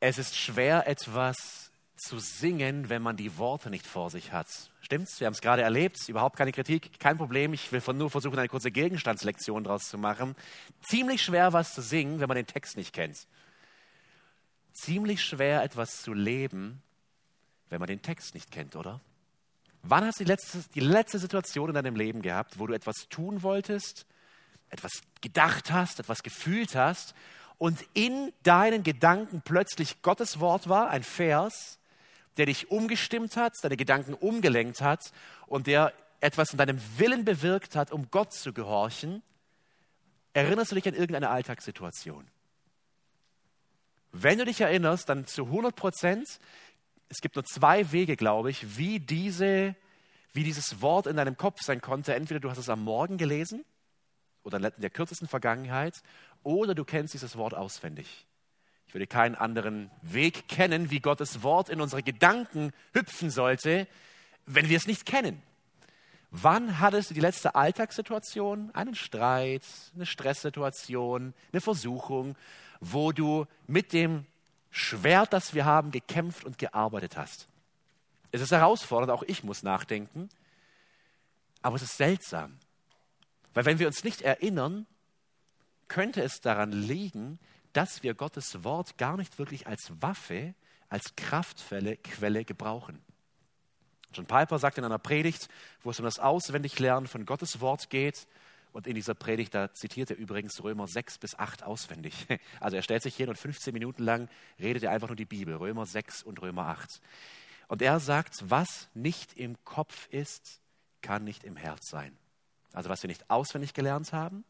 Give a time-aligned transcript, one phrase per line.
[0.00, 4.46] Es ist schwer, etwas zu singen, wenn man die Worte nicht vor sich hat.
[4.82, 5.18] Stimmt's?
[5.18, 7.54] Wir haben es gerade erlebt, überhaupt keine Kritik, kein Problem.
[7.54, 10.36] Ich will nur versuchen, eine kurze Gegenstandslektion daraus zu machen.
[10.82, 13.26] Ziemlich schwer, was zu singen, wenn man den Text nicht kennt.
[14.74, 16.82] Ziemlich schwer, etwas zu leben,
[17.70, 19.00] wenn man den Text nicht kennt, oder?
[19.82, 23.08] Wann hast du die letzte, die letzte Situation in deinem Leben gehabt, wo du etwas
[23.08, 24.04] tun wolltest,
[24.68, 27.14] etwas gedacht hast, etwas gefühlt hast
[27.58, 31.78] und in deinen Gedanken plötzlich Gottes Wort war, ein Vers,
[32.36, 35.00] der dich umgestimmt hat, deine Gedanken umgelenkt hat
[35.46, 39.22] und der etwas in deinem Willen bewirkt hat, um Gott zu gehorchen?
[40.34, 42.26] Erinnerst du dich an irgendeine Alltagssituation?
[44.12, 46.38] Wenn du dich erinnerst, dann zu 100 Prozent
[47.08, 49.74] es gibt nur zwei Wege, glaube ich, wie, diese,
[50.32, 52.14] wie dieses Wort in deinem Kopf sein konnte.
[52.14, 53.64] Entweder du hast es am Morgen gelesen
[54.42, 55.94] oder in der kürzesten Vergangenheit
[56.46, 58.24] oder du kennst dieses Wort auswendig.
[58.86, 63.88] Ich würde keinen anderen Weg kennen, wie Gottes Wort in unsere Gedanken hüpfen sollte,
[64.46, 65.42] wenn wir es nicht kennen.
[66.30, 72.36] Wann hattest du die letzte Alltagssituation, einen Streit, eine Stresssituation, eine Versuchung,
[72.80, 74.24] wo du mit dem
[74.70, 77.48] Schwert, das wir haben, gekämpft und gearbeitet hast.
[78.30, 80.28] Es ist herausfordernd, auch ich muss nachdenken,
[81.62, 82.58] aber es ist seltsam.
[83.54, 84.86] Weil wenn wir uns nicht erinnern,
[85.88, 87.38] könnte es daran liegen,
[87.72, 90.54] dass wir Gottes Wort gar nicht wirklich als Waffe,
[90.88, 93.02] als Kraftquelle Quelle gebrauchen.
[94.12, 95.48] John Piper sagt in einer Predigt,
[95.82, 98.26] wo es um das Auswendiglernen von Gottes Wort geht,
[98.76, 102.26] und in dieser Predigt, da zitiert er übrigens Römer 6 bis 8 auswendig.
[102.60, 104.28] Also er stellt sich hin und 15 Minuten lang
[104.60, 107.00] redet er einfach nur die Bibel, Römer 6 und Römer 8.
[107.68, 110.60] Und er sagt, was nicht im Kopf ist,
[111.00, 112.18] kann nicht im Herz sein.
[112.74, 114.44] Also was wir nicht auswendig gelernt haben,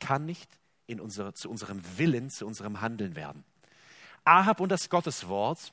[0.00, 0.50] kann nicht
[0.86, 3.44] in unsere, zu unserem Willen, zu unserem Handeln werden.
[4.24, 5.72] Ahab und das Gotteswort.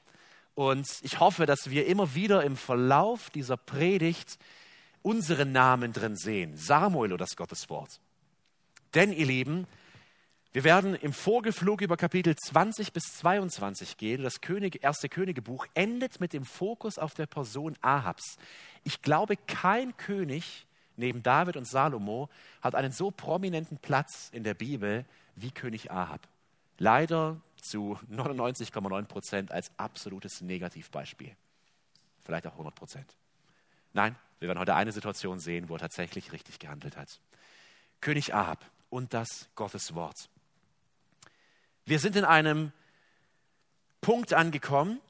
[0.56, 4.38] Und ich hoffe, dass wir immer wieder im Verlauf dieser Predigt
[5.02, 6.58] unsere Namen drin sehen.
[6.58, 8.00] Samuel oder das Gotteswort.
[8.94, 9.68] Denn, ihr Lieben,
[10.52, 14.24] wir werden im Vorgeflug über Kapitel 20 bis 22 gehen.
[14.24, 18.38] Das König, erste Königebuch endet mit dem Fokus auf der Person Ahabs.
[18.84, 20.66] Ich glaube, kein König
[21.00, 22.30] neben David und Salomo
[22.62, 25.06] hat einen so prominenten Platz in der Bibel
[25.36, 26.28] wie König Ahab.
[26.78, 31.36] Leider zu 99,9 Prozent als absolutes Negativbeispiel.
[32.24, 33.16] Vielleicht auch 100 Prozent.
[33.94, 37.20] Nein, wir werden heute eine Situation sehen, wo er tatsächlich richtig gehandelt hat.
[38.02, 40.30] König Ahab und das Gotteswort.
[41.86, 42.72] Wir sind in einem
[44.02, 45.02] Punkt angekommen,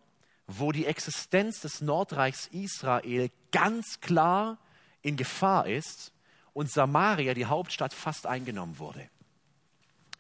[0.48, 4.58] wo die Existenz des Nordreichs Israel ganz klar
[5.02, 6.12] in Gefahr ist
[6.54, 9.10] und Samaria, die Hauptstadt, fast eingenommen wurde.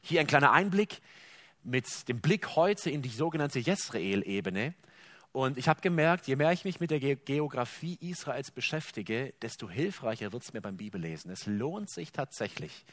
[0.02, 1.02] Hier ein kleiner Einblick
[1.64, 4.74] mit dem Blick heute in die sogenannte Jezreel-Ebene.
[5.32, 10.32] Und ich habe gemerkt, je mehr ich mich mit der Geografie Israels beschäftige, desto hilfreicher
[10.32, 11.30] wird es mir beim Bibellesen.
[11.30, 12.86] Es lohnt sich tatsächlich,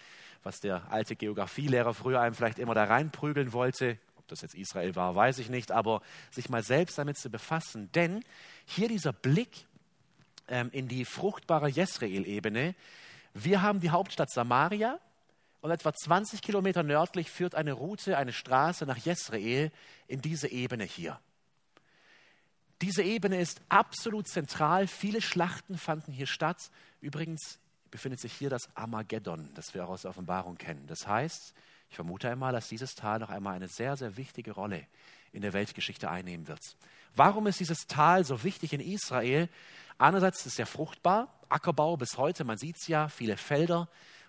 [0.42, 4.94] was der alte Geografielehrer früher einem vielleicht immer da reinprügeln wollte, ob das jetzt Israel
[4.96, 7.90] war, weiß ich nicht, aber sich mal selbst damit zu befassen.
[7.92, 8.22] Denn
[8.66, 9.66] hier dieser Blick
[10.48, 12.74] ähm, in die fruchtbare Jezreel-Ebene,
[13.34, 14.98] wir haben die Hauptstadt Samaria,
[15.66, 19.72] und etwa 20 Kilometer nördlich führt eine Route, eine Straße nach Jezreel
[20.06, 21.18] in diese Ebene hier.
[22.82, 24.86] Diese Ebene ist absolut zentral.
[24.86, 26.70] Viele Schlachten fanden hier statt.
[27.00, 27.58] Übrigens
[27.90, 30.86] befindet sich hier das Armageddon, das wir auch aus der Offenbarung kennen.
[30.86, 31.52] Das heißt,
[31.90, 34.86] ich vermute einmal, dass dieses Tal noch einmal eine sehr, sehr wichtige Rolle
[35.36, 36.76] in der Weltgeschichte einnehmen wird.
[37.14, 39.48] Warum ist dieses Tal so wichtig in Israel?
[39.98, 43.88] Einerseits ist es sehr fruchtbar, Ackerbau bis heute, man sieht es ja, viele Felder,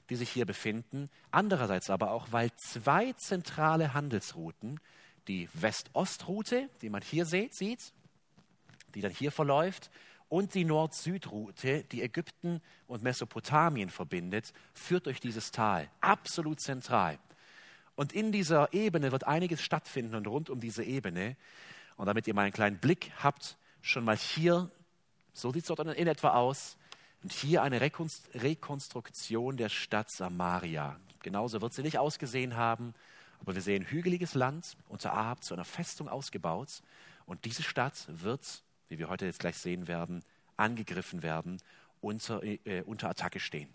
[0.10, 1.10] die sich hier befinden.
[1.32, 4.80] Andererseits aber auch, weil zwei zentrale Handelsrouten,
[5.28, 7.94] die West-Ost-Route, die man hier sieht,
[8.96, 9.90] die dann hier verläuft,
[10.30, 15.90] und die Nord-Süd-Route, die Ägypten und Mesopotamien verbindet, führt durch dieses Tal.
[16.02, 17.18] Absolut zentral.
[17.98, 21.36] Und in dieser Ebene wird einiges stattfinden und rund um diese Ebene.
[21.98, 24.72] Und damit ihr mal einen kleinen Blick habt, schon mal hier,
[25.34, 26.78] so sieht es dort in etwa aus.
[27.22, 30.98] Und hier eine Rekonstruktion der Stadt Samaria.
[31.20, 32.94] Genauso wird sie nicht ausgesehen haben,
[33.42, 36.82] aber wir sehen hügeliges Land unter Ahab zu einer Festung ausgebaut.
[37.26, 40.24] Und diese Stadt wird wie wir heute jetzt gleich sehen werden,
[40.56, 41.58] angegriffen werden,
[42.02, 43.70] unter, äh, unter Attacke stehen.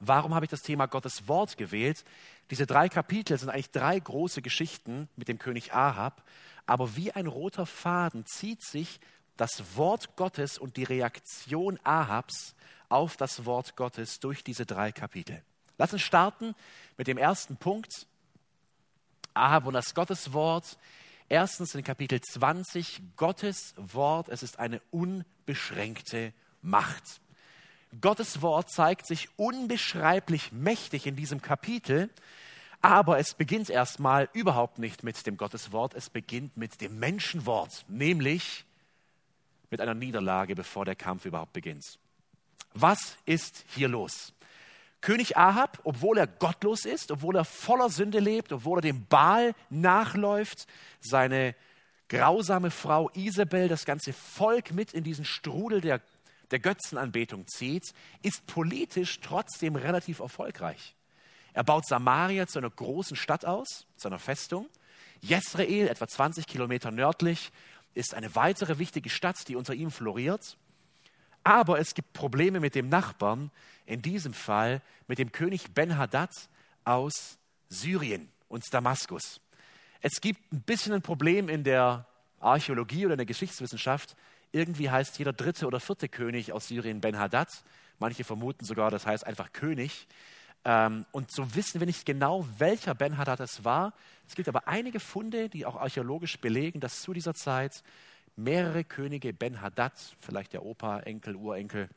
[0.00, 2.04] Warum habe ich das Thema Gottes Wort gewählt?
[2.50, 6.22] Diese drei Kapitel sind eigentlich drei große Geschichten mit dem König Ahab,
[6.66, 9.00] aber wie ein roter Faden zieht sich
[9.36, 12.54] das Wort Gottes und die Reaktion Ahabs
[12.88, 15.42] auf das Wort Gottes durch diese drei Kapitel.
[15.78, 16.54] Lass uns starten
[16.96, 18.06] mit dem ersten Punkt.
[19.34, 20.78] Ahab und das Gotteswort
[21.30, 27.20] Erstens in Kapitel 20, Gottes Wort, es ist eine unbeschränkte Macht.
[28.00, 32.10] Gottes Wort zeigt sich unbeschreiblich mächtig in diesem Kapitel,
[32.80, 38.64] aber es beginnt erstmal überhaupt nicht mit dem Gotteswort, es beginnt mit dem Menschenwort, nämlich
[39.70, 41.98] mit einer Niederlage, bevor der Kampf überhaupt beginnt.
[42.74, 44.32] Was ist hier los?
[45.00, 49.54] König Ahab, obwohl er gottlos ist, obwohl er voller Sünde lebt, obwohl er dem Baal
[49.70, 50.66] nachläuft,
[51.00, 51.54] seine
[52.08, 56.00] grausame Frau Isabel das ganze Volk mit in diesen Strudel der,
[56.50, 57.92] der Götzenanbetung zieht,
[58.22, 60.94] ist politisch trotzdem relativ erfolgreich.
[61.52, 64.68] Er baut Samaria zu einer großen Stadt aus, zu einer Festung.
[65.20, 67.50] Jezreel, etwa 20 Kilometer nördlich,
[67.94, 70.56] ist eine weitere wichtige Stadt, die unter ihm floriert.
[71.42, 73.50] Aber es gibt Probleme mit dem Nachbarn,
[73.86, 76.30] in diesem Fall mit dem König Ben-Hadad
[76.84, 79.40] aus Syrien und Damaskus.
[80.00, 82.06] Es gibt ein bisschen ein Problem in der
[82.40, 84.14] Archäologie oder in der Geschichtswissenschaft.
[84.52, 87.48] Irgendwie heißt jeder dritte oder vierte König aus Syrien Ben-Hadad.
[87.98, 90.06] Manche vermuten sogar, das heißt einfach König.
[90.64, 93.94] Ähm, und so wissen wir nicht genau, welcher Ben-Hadad es war.
[94.26, 97.82] Es gibt aber einige Funde, die auch archäologisch belegen, dass zu dieser Zeit
[98.36, 101.88] mehrere Könige Ben-Hadad, vielleicht der Opa, Enkel, Urenkel,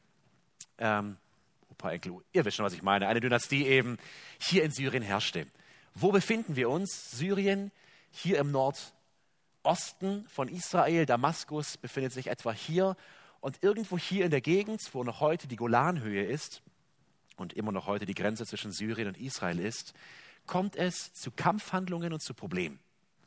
[0.78, 1.18] ähm,
[1.70, 3.98] Opa, Enkel, ihr wisst schon, was ich meine, eine Dynastie eben
[4.40, 5.48] hier in Syrien herrschte.
[5.94, 7.12] Wo befinden wir uns?
[7.12, 7.72] Syrien,
[8.12, 8.52] hier im
[9.64, 12.96] Nordosten von Israel, Damaskus befindet sich etwa hier
[13.42, 16.64] und irgendwo hier in der Gegend, wo noch heute die Golanhöhe ist
[17.36, 19.94] und immer noch heute die Grenze zwischen Syrien und Israel ist,
[20.48, 22.80] kommt es zu Kampfhandlungen und zu Problemen.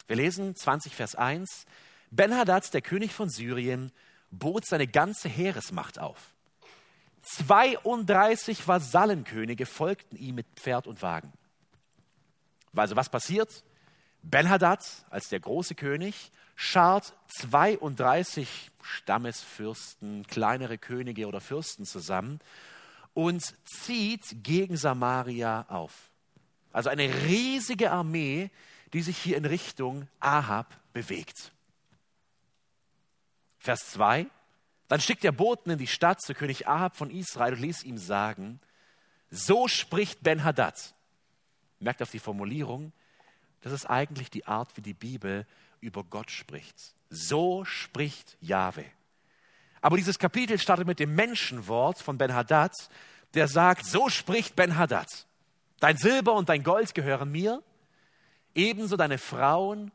[0.08, 1.66] Wir lesen 20 Vers 1.
[2.10, 3.92] Ben-Hadad, der König von Syrien,
[4.30, 6.34] bot seine ganze Heeresmacht auf.
[7.22, 11.32] 32 Vasallenkönige folgten ihm mit Pferd und Wagen.
[12.74, 13.62] Also was passiert?
[14.24, 22.40] Ben-Hadad als der große König schart 32 Stammesfürsten, kleinere Könige oder Fürsten zusammen
[23.12, 26.10] und zieht gegen Samaria auf.
[26.72, 28.50] Also eine riesige Armee,
[28.92, 31.52] die sich hier in Richtung Ahab bewegt.
[33.58, 34.26] Vers 2.
[34.88, 37.98] Dann schickt er Boten in die Stadt zu König Ahab von Israel und ließ ihm
[37.98, 38.60] sagen,
[39.30, 40.94] so spricht Ben-Hadad.
[41.80, 42.92] Merkt auf die Formulierung,
[43.64, 45.46] das ist eigentlich die Art, wie die Bibel
[45.80, 46.94] über Gott spricht.
[47.08, 48.84] So spricht Jahwe.
[49.80, 52.74] Aber dieses Kapitel startet mit dem Menschenwort von Ben-Hadad,
[53.32, 55.26] der sagt, so spricht Ben-Hadad.
[55.80, 57.62] Dein Silber und dein Gold gehören mir,
[58.54, 59.92] ebenso deine Frauen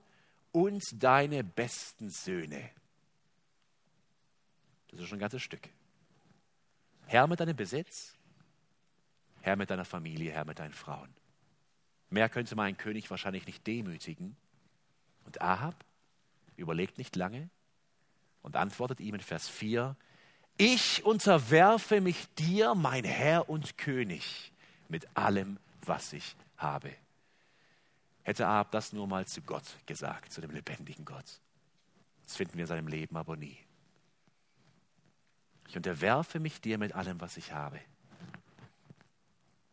[0.52, 2.72] und deine besten Söhne.
[4.88, 5.70] Das ist schon ein ganzes Stück.
[7.06, 8.16] Herr mit deinem Besitz,
[9.42, 11.19] Herr mit deiner Familie, Herr mit deinen Frauen.
[12.10, 14.36] Mehr könnte mein König wahrscheinlich nicht demütigen.
[15.26, 15.76] Und Ahab
[16.56, 17.50] überlegt nicht lange
[18.42, 19.96] und antwortet ihm in Vers 4,
[20.58, 24.52] ich unterwerfe mich dir, mein Herr und König,
[24.90, 26.94] mit allem, was ich habe.
[28.24, 31.40] Hätte Ahab das nur mal zu Gott gesagt, zu dem lebendigen Gott.
[32.24, 33.58] Das finden wir in seinem Leben aber nie.
[35.70, 37.80] Ich unterwerfe mich dir mit allem, was ich habe.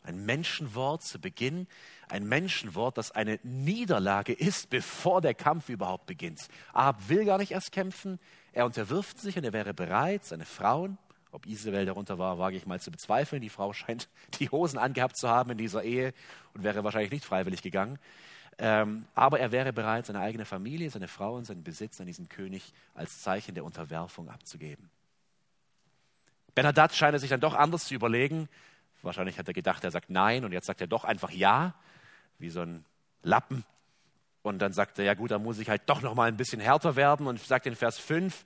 [0.06, 1.66] Ein Menschenwort zu Beginn,
[2.08, 6.48] ein Menschenwort, das eine Niederlage ist, bevor der Kampf überhaupt beginnt.
[6.72, 8.20] Ahab will gar nicht erst kämpfen,
[8.52, 10.96] er unterwirft sich und er wäre bereit, seine Frauen,
[11.32, 13.42] ob Isabel darunter war, wage ich mal zu bezweifeln.
[13.42, 14.08] Die Frau scheint
[14.40, 16.14] die Hosen angehabt zu haben in dieser Ehe
[16.54, 17.98] und wäre wahrscheinlich nicht freiwillig gegangen.
[18.58, 22.28] Ähm, aber er wäre bereit, seine eigene Familie, seine Frau und seinen Besitz an diesen
[22.28, 24.88] König als Zeichen der Unterwerfung abzugeben.
[26.54, 28.48] Bernadette scheint es sich dann doch anders zu überlegen.
[29.02, 31.74] Wahrscheinlich hat er gedacht, er sagt Nein und jetzt sagt er doch einfach Ja,
[32.38, 32.84] wie so ein
[33.22, 33.64] Lappen.
[34.42, 36.60] Und dann sagt er, ja gut, da muss ich halt doch noch mal ein bisschen
[36.60, 38.44] härter werden und sagt in Vers 5,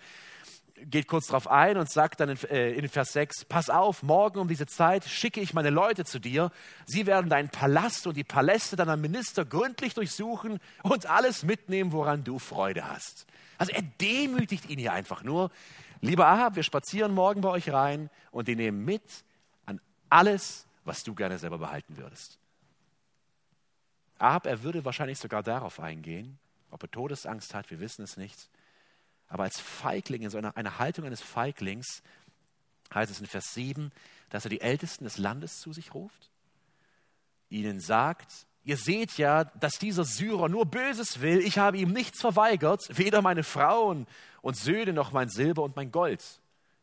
[0.85, 4.38] geht kurz darauf ein und sagt dann in, äh, in, Vers 6, pass auf, morgen
[4.38, 6.50] um diese Zeit schicke ich meine Leute zu dir.
[6.87, 12.25] Sie werden deinen Palast und die Paläste deiner Minister gründlich durchsuchen und alles mitnehmen, woran
[12.25, 13.26] du Freude hast.
[13.59, 15.50] Also er demütigt ihn hier einfach nur.
[16.00, 19.02] Lieber Ahab, wir spazieren morgen bei euch rein und die nehmen mit
[20.11, 22.38] alles, was du gerne selber behalten würdest.
[24.19, 26.38] Ahab, er würde wahrscheinlich sogar darauf eingehen,
[26.71, 28.50] ob er Todesangst hat, wir wissen es nicht.
[29.29, 32.02] Aber als Feigling, in so einer, einer Haltung eines Feiglings,
[32.93, 33.93] heißt es in Vers 7,
[34.29, 36.31] dass er die Ältesten des Landes zu sich ruft,
[37.49, 41.40] ihnen sagt, Ihr seht ja, dass dieser Syrer nur Böses will.
[41.40, 44.07] Ich habe ihm nichts verweigert, weder meine Frauen
[44.43, 46.21] und Söhne noch mein Silber und mein Gold.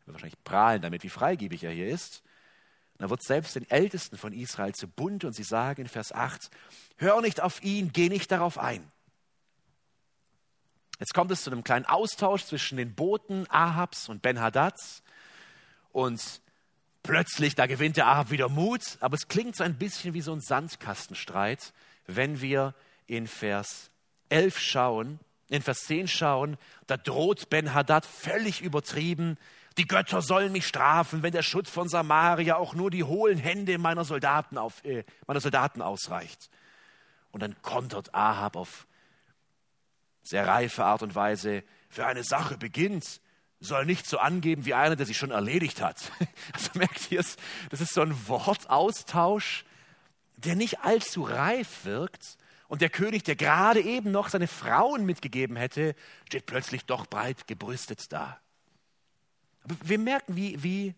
[0.01, 2.23] Er wird wahrscheinlich prahlen damit, wie freigebig er hier ist.
[2.97, 6.49] Dann wird selbst den Ältesten von Israel zu bunt und sie sagen in Vers 8,
[6.97, 8.91] hör nicht auf ihn, geh nicht darauf ein.
[10.99, 15.03] Jetzt kommt es zu einem kleinen Austausch zwischen den Boten Ahabs und Ben-Hadads.
[15.91, 16.41] Und
[17.03, 18.81] plötzlich, da gewinnt der Ahab wieder Mut.
[18.99, 21.73] Aber es klingt so ein bisschen wie so ein Sandkastenstreit,
[22.07, 22.73] wenn wir
[23.05, 23.91] in Vers
[24.29, 26.57] 11 schauen, in Vers 10 schauen.
[26.87, 29.37] Da droht Ben-Hadad völlig übertrieben.
[29.77, 33.77] Die Götter sollen mich strafen, wenn der Schutz von Samaria auch nur die hohlen Hände
[33.77, 36.49] meiner Soldaten, auf, äh, meiner Soldaten ausreicht.
[37.31, 38.87] Und dann kontert Ahab auf
[40.23, 43.21] sehr reife Art und Weise, wer eine Sache beginnt,
[43.59, 46.11] soll nicht so angeben wie einer, der sie schon erledigt hat.
[46.53, 47.37] Also merkt ihr es,
[47.69, 49.65] das ist so ein Wortaustausch,
[50.37, 52.37] der nicht allzu reif wirkt.
[52.67, 55.95] Und der König, der gerade eben noch seine Frauen mitgegeben hätte,
[56.27, 58.39] steht plötzlich doch breit gebrüstet da.
[59.83, 60.95] Wir merken, wie, wie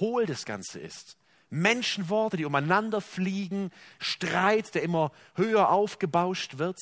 [0.00, 1.16] hohl das Ganze ist.
[1.50, 6.78] Menschenworte, die umeinander fliegen, Streit, der immer höher aufgebauscht wird.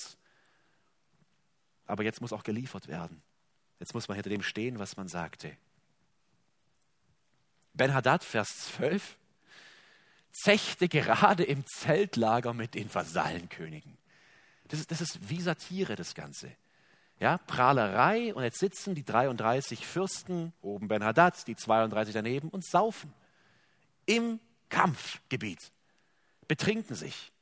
[1.86, 3.22] Aber jetzt muss auch geliefert werden.
[3.80, 5.56] Jetzt muss man hinter dem stehen, was man sagte.
[7.74, 9.16] Ben-Hadad, Vers 12,
[10.32, 13.96] zechte gerade im Zeltlager mit den Vasallenkönigen.
[14.68, 16.52] Das ist, das ist wie Satire, das Ganze.
[17.20, 23.12] Ja, Prahlerei und jetzt sitzen die 33 Fürsten, oben Ben-Hadad, die 32 daneben und saufen.
[24.06, 25.72] Im Kampfgebiet.
[26.46, 27.32] Betrinken sich.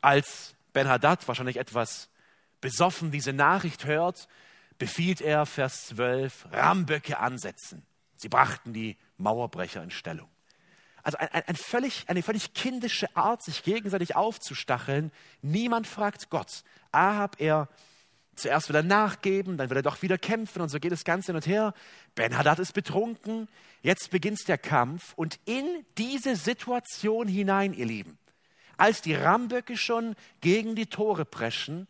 [0.00, 2.08] Als Ben-Hadad wahrscheinlich etwas
[2.60, 4.28] besoffen diese Nachricht hört,
[4.78, 7.84] befiehlt er, Vers 12, Ramböcke ansetzen.
[8.16, 10.28] Sie brachten die Mauerbrecher in Stellung.
[11.02, 15.12] Also ein, ein, ein völlig, eine völlig kindische Art, sich gegenseitig aufzustacheln.
[15.42, 16.64] Niemand fragt Gott.
[16.92, 17.68] Ahab, er
[18.40, 21.26] zuerst will er nachgeben, dann will er doch wieder kämpfen und so geht es ganz
[21.26, 21.74] hin und her.
[22.14, 23.48] Ben-Hadad ist betrunken.
[23.82, 28.18] Jetzt beginnt der Kampf und in diese Situation hinein, ihr Lieben,
[28.76, 31.88] als die Ramböcke schon gegen die Tore preschen,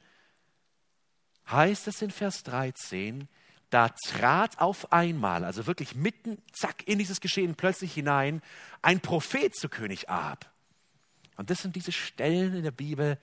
[1.51, 3.29] heißt es in Vers 13,
[3.71, 8.43] da trat auf einmal, also wirklich mitten, zack, in dieses Geschehen plötzlich hinein,
[8.83, 10.51] ein Prophet zu König Ahab.
[11.37, 13.19] Und das sind diese Stellen in der Bibel,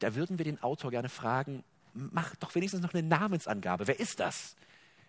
[0.00, 1.62] da würden wir den Autor gerne fragen,
[1.94, 3.86] mach doch wenigstens noch eine Namensangabe.
[3.86, 4.56] Wer ist das?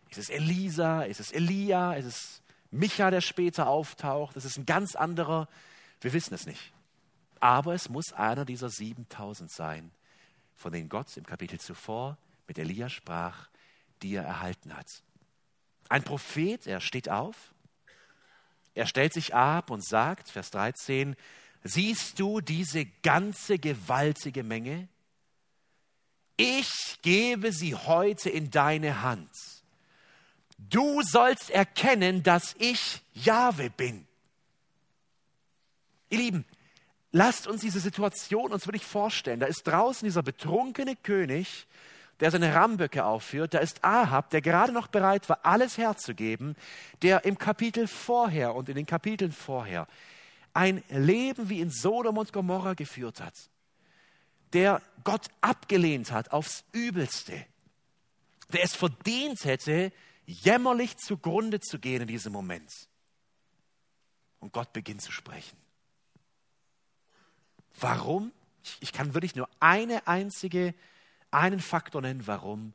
[0.09, 1.03] Ist es Elisa?
[1.03, 1.93] Ist es Elia?
[1.93, 4.35] Ist es Micha, der später auftaucht?
[4.35, 5.47] Ist es ein ganz anderer?
[6.01, 6.73] Wir wissen es nicht.
[7.39, 9.91] Aber es muss einer dieser 7000 sein,
[10.55, 13.50] von denen Gott im Kapitel zuvor mit Elia sprach,
[14.01, 15.03] die er erhalten hat.
[15.89, 17.53] Ein Prophet, er steht auf,
[18.73, 21.15] er stellt sich ab und sagt, Vers 13,
[21.63, 24.88] siehst du diese ganze gewaltige Menge?
[26.41, 29.29] Ich gebe sie heute in deine Hand.
[30.57, 34.07] Du sollst erkennen, dass ich Jahwe bin.
[36.10, 36.45] Ihr Lieben,
[37.12, 39.41] Lasst uns diese Situation uns wirklich vorstellen.
[39.41, 41.67] Da ist draußen dieser betrunkene König,
[42.21, 43.53] der seine Ramböcke aufführt.
[43.53, 46.55] Da ist Ahab, der gerade noch bereit war, alles herzugeben,
[47.01, 49.88] der im Kapitel vorher und in den Kapiteln vorher
[50.53, 53.33] ein Leben wie in Sodom und Gomorra geführt hat,
[54.53, 57.46] der Gott abgelehnt hat aufs Übelste,
[58.53, 59.91] der es verdient hätte,
[60.25, 62.72] jämmerlich zugrunde zu gehen in diesem Moment.
[64.39, 65.58] Und Gott beginnt zu sprechen.
[67.79, 68.31] Warum?
[68.79, 70.75] Ich, kann wirklich nur eine einzige,
[71.31, 72.74] einen Faktor nennen, warum.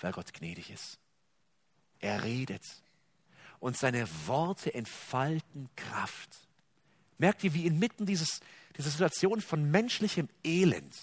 [0.00, 0.98] Weil Gott gnädig ist.
[2.00, 2.64] Er redet.
[3.58, 6.36] Und seine Worte entfalten Kraft.
[7.18, 8.40] Merkt ihr, wie inmitten dieses,
[8.76, 10.94] dieser Situation von menschlichem Elend,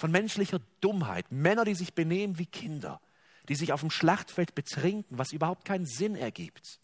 [0.00, 3.00] von menschlicher Dummheit, Männer, die sich benehmen wie Kinder,
[3.48, 6.80] die sich auf dem Schlachtfeld betrinken, was überhaupt keinen Sinn ergibt.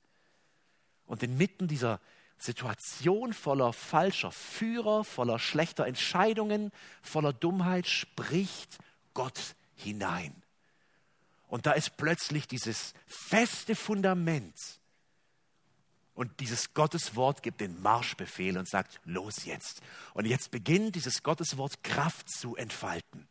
[1.06, 2.00] Und inmitten dieser,
[2.38, 6.70] Situation voller falscher Führer, voller schlechter Entscheidungen,
[7.02, 8.78] voller Dummheit spricht
[9.14, 10.34] Gott hinein.
[11.48, 14.54] Und da ist plötzlich dieses feste Fundament.
[16.16, 19.82] Und dieses Gotteswort gibt den Marschbefehl und sagt, los jetzt.
[20.14, 23.28] Und jetzt beginnt dieses Gotteswort Kraft zu entfalten.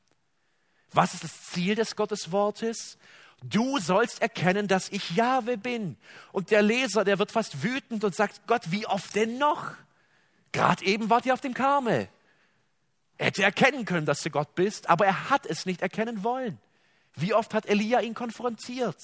[0.91, 2.99] Was ist das Ziel des Gotteswortes?
[3.43, 5.97] Du sollst erkennen, dass ich Jahwe bin.
[6.31, 9.73] Und der Leser, der wird fast wütend und sagt, Gott, wie oft denn noch?
[10.51, 12.07] Gerade eben wart ihr auf dem Karmel.
[13.17, 16.59] Er hätte erkennen können, dass du Gott bist, aber er hat es nicht erkennen wollen.
[17.15, 19.01] Wie oft hat Elia ihn konfrontiert?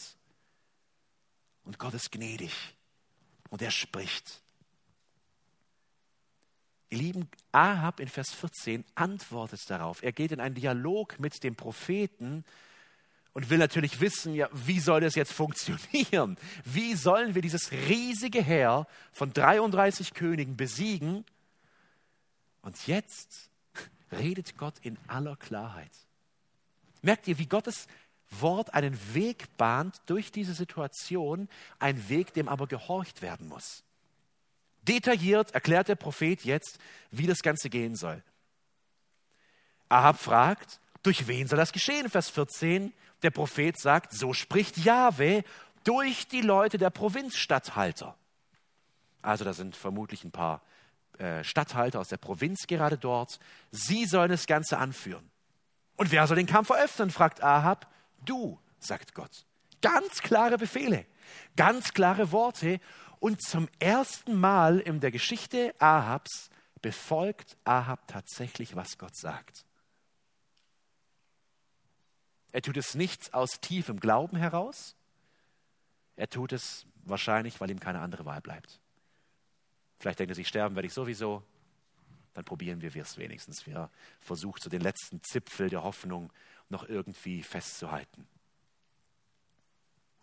[1.63, 2.75] Und Gott ist gnädig
[3.51, 4.41] und er spricht.
[6.89, 10.01] Ihr lieben Ahab in Vers 14 antwortet darauf.
[10.01, 12.43] Er geht in einen Dialog mit dem Propheten
[13.34, 16.38] und will natürlich wissen, ja, wie soll das jetzt funktionieren?
[16.65, 21.24] Wie sollen wir dieses riesige Heer von 33 Königen besiegen?
[22.62, 23.50] Und jetzt
[24.12, 25.91] redet Gott in aller Klarheit.
[27.01, 27.88] Merkt ihr, wie Gottes
[28.31, 33.83] Wort einen Weg bahnt durch diese Situation, ein Weg, dem aber gehorcht werden muss.
[34.83, 36.79] Detailliert erklärt der Prophet jetzt,
[37.11, 38.23] wie das Ganze gehen soll.
[39.89, 42.09] Ahab fragt, durch wen soll das geschehen?
[42.09, 42.93] Vers 14.
[43.21, 45.43] Der Prophet sagt, so spricht Jahwe
[45.83, 48.15] durch die Leute der Provinzstatthalter.
[49.21, 50.61] Also da sind vermutlich ein paar
[51.17, 53.39] äh, Statthalter aus der Provinz gerade dort.
[53.71, 55.29] Sie sollen das Ganze anführen.
[55.97, 57.11] Und wer soll den Kampf eröffnen?
[57.11, 57.91] fragt Ahab.
[58.25, 59.46] Du, sagt Gott.
[59.82, 61.06] Ganz klare Befehle,
[61.56, 62.80] ganz klare Worte.
[63.20, 66.50] Und zum ersten Mal in der Geschichte Ahabs
[66.82, 69.66] befolgt Ahab tatsächlich, was Gott sagt.
[72.51, 74.96] Er tut es nicht aus tiefem Glauben heraus.
[76.16, 78.80] Er tut es wahrscheinlich, weil ihm keine andere Wahl bleibt.
[80.00, 81.44] Vielleicht denkt er sich, sterben werde ich sowieso.
[82.34, 83.66] Dann probieren wir es wenigstens.
[83.66, 86.32] Wir versuchen so den letzten Zipfel der Hoffnung
[86.72, 88.28] noch irgendwie festzuhalten.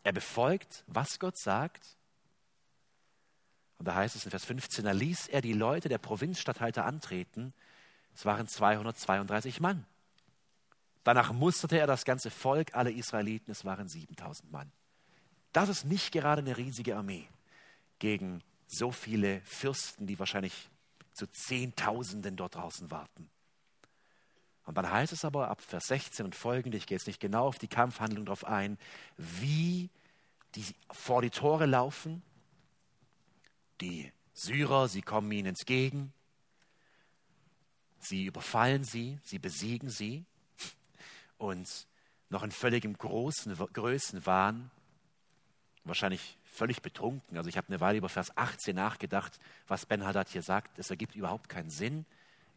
[0.03, 1.97] Er befolgt, was Gott sagt.
[3.79, 7.53] Und da heißt es in Vers 15, da ließ er die Leute der Provinzstatthalter antreten.
[8.15, 9.87] Es waren 232 Mann.
[11.05, 14.73] Danach musterte er das ganze Volk, alle Israeliten, es waren 7000 Mann.
[15.53, 17.27] Das ist nicht gerade eine riesige Armee
[17.99, 20.69] gegen so viele Fürsten, die wahrscheinlich
[21.13, 23.31] zu Zehntausenden dort draußen warten.
[24.69, 27.47] Und dann heißt es aber ab Vers 16 und folgende, ich gehe jetzt nicht genau
[27.47, 28.77] auf die Kampfhandlung drauf ein,
[29.17, 29.89] wie
[30.55, 32.23] die vor die Tore laufen.
[33.81, 36.13] Die Syrer, sie kommen ihnen entgegen.
[38.01, 40.27] Sie überfallen sie, sie besiegen sie
[41.39, 41.87] und
[42.29, 44.71] noch in völligem großen, Größenwahn,
[45.85, 47.39] wahrscheinlich völlig betrunken.
[47.39, 50.79] Also ich habe eine Weile über Vers 18 nachgedacht, was Ben Haddad hier sagt.
[50.79, 52.05] Es ergibt überhaupt keinen Sinn.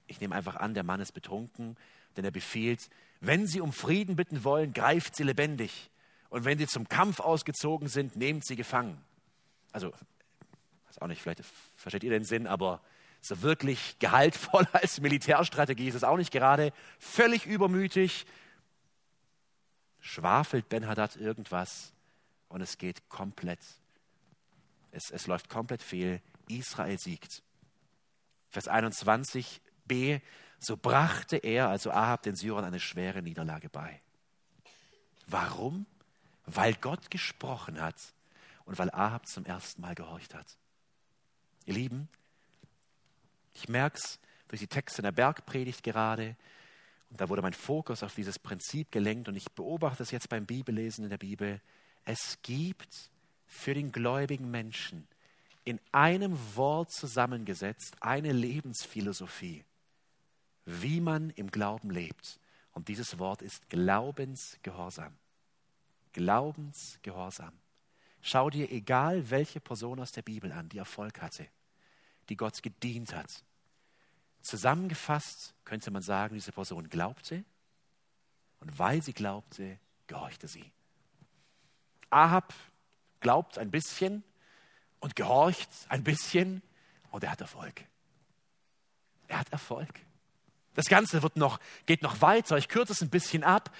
[0.07, 1.77] Ich nehme einfach an, der Mann ist betrunken,
[2.17, 2.89] denn er befiehlt,
[3.19, 5.91] wenn Sie um Frieden bitten wollen, greift sie lebendig.
[6.29, 8.99] Und wenn sie zum Kampf ausgezogen sind, nehmt sie gefangen.
[9.71, 9.91] Also,
[10.87, 11.43] weiß auch nicht, vielleicht
[11.75, 12.81] versteht ihr den Sinn, aber
[13.19, 16.73] so wirklich gehaltvoll als Militärstrategie ist es auch nicht gerade.
[16.99, 18.25] Völlig übermütig,
[19.99, 21.93] schwafelt Ben-Hadad irgendwas
[22.49, 23.59] und es geht komplett.
[24.91, 26.21] Es, es läuft komplett fehl.
[26.47, 27.43] Israel siegt.
[28.49, 30.21] Vers 21b,
[30.61, 33.99] so brachte er, also Ahab, den Syrern eine schwere Niederlage bei.
[35.25, 35.87] Warum?
[36.45, 37.95] Weil Gott gesprochen hat
[38.65, 40.45] und weil Ahab zum ersten Mal gehorcht hat.
[41.65, 42.07] Ihr Lieben,
[43.53, 46.35] ich merke es durch die Texte in der Bergpredigt gerade,
[47.09, 50.45] und da wurde mein Fokus auf dieses Prinzip gelenkt und ich beobachte es jetzt beim
[50.45, 51.59] Bibellesen in der Bibel.
[52.05, 53.09] Es gibt
[53.47, 55.07] für den gläubigen Menschen
[55.65, 59.65] in einem Wort zusammengesetzt eine Lebensphilosophie,
[60.65, 62.39] wie man im Glauben lebt.
[62.71, 65.17] Und dieses Wort ist Glaubensgehorsam.
[66.13, 67.53] Glaubensgehorsam.
[68.21, 71.47] Schau dir egal welche Person aus der Bibel an, die Erfolg hatte,
[72.29, 73.43] die Gott gedient hat,
[74.41, 77.45] Zusammengefasst könnte man sagen, diese Person glaubte
[78.59, 80.71] und weil sie glaubte, gehorchte sie.
[82.09, 82.53] Ahab
[83.19, 84.23] glaubt ein bisschen
[84.99, 86.61] und gehorcht ein bisschen
[87.11, 87.85] und er hat Erfolg.
[89.27, 89.93] Er hat Erfolg.
[90.73, 92.57] Das Ganze wird noch, geht noch weiter.
[92.57, 93.71] Ich kürze es ein bisschen ab.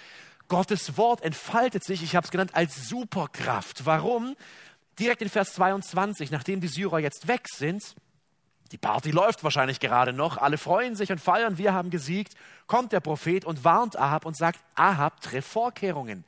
[0.48, 3.86] Gottes Wort entfaltet sich, ich habe es genannt, als Superkraft.
[3.86, 4.36] Warum?
[5.00, 7.96] Direkt in Vers 22, nachdem die Syrer jetzt weg sind,
[8.72, 12.36] die Party läuft wahrscheinlich gerade noch, alle freuen sich und feiern, wir haben gesiegt,
[12.68, 16.24] kommt der Prophet und warnt Ahab und sagt, Ahab, treff Vorkehrungen.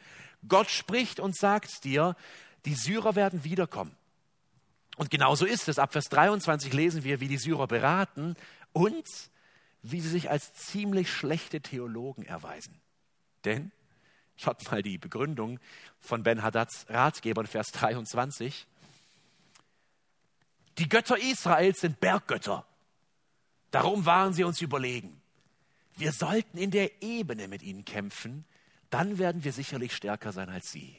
[0.47, 2.15] Gott spricht und sagt dir,
[2.65, 3.95] die Syrer werden wiederkommen.
[4.97, 5.79] Und genauso ist es.
[5.79, 8.35] Ab Vers 23 lesen wir, wie die Syrer beraten
[8.73, 9.05] und
[9.83, 12.81] wie sie sich als ziemlich schlechte Theologen erweisen.
[13.43, 13.71] Denn,
[14.37, 15.59] schaut mal die Begründung
[15.99, 18.65] von Ben Hadads Ratgeber in Vers 23.
[20.77, 22.65] Die Götter Israels sind Berggötter.
[23.71, 25.21] Darum waren sie uns überlegen.
[25.95, 28.45] Wir sollten in der Ebene mit ihnen kämpfen,
[28.89, 30.95] dann werden wir sicherlich stärker sein als sie.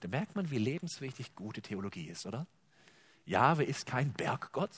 [0.00, 2.46] Da merkt man, wie lebenswichtig gute Theologie ist, oder?
[3.24, 4.70] Jahwe ist kein Berggott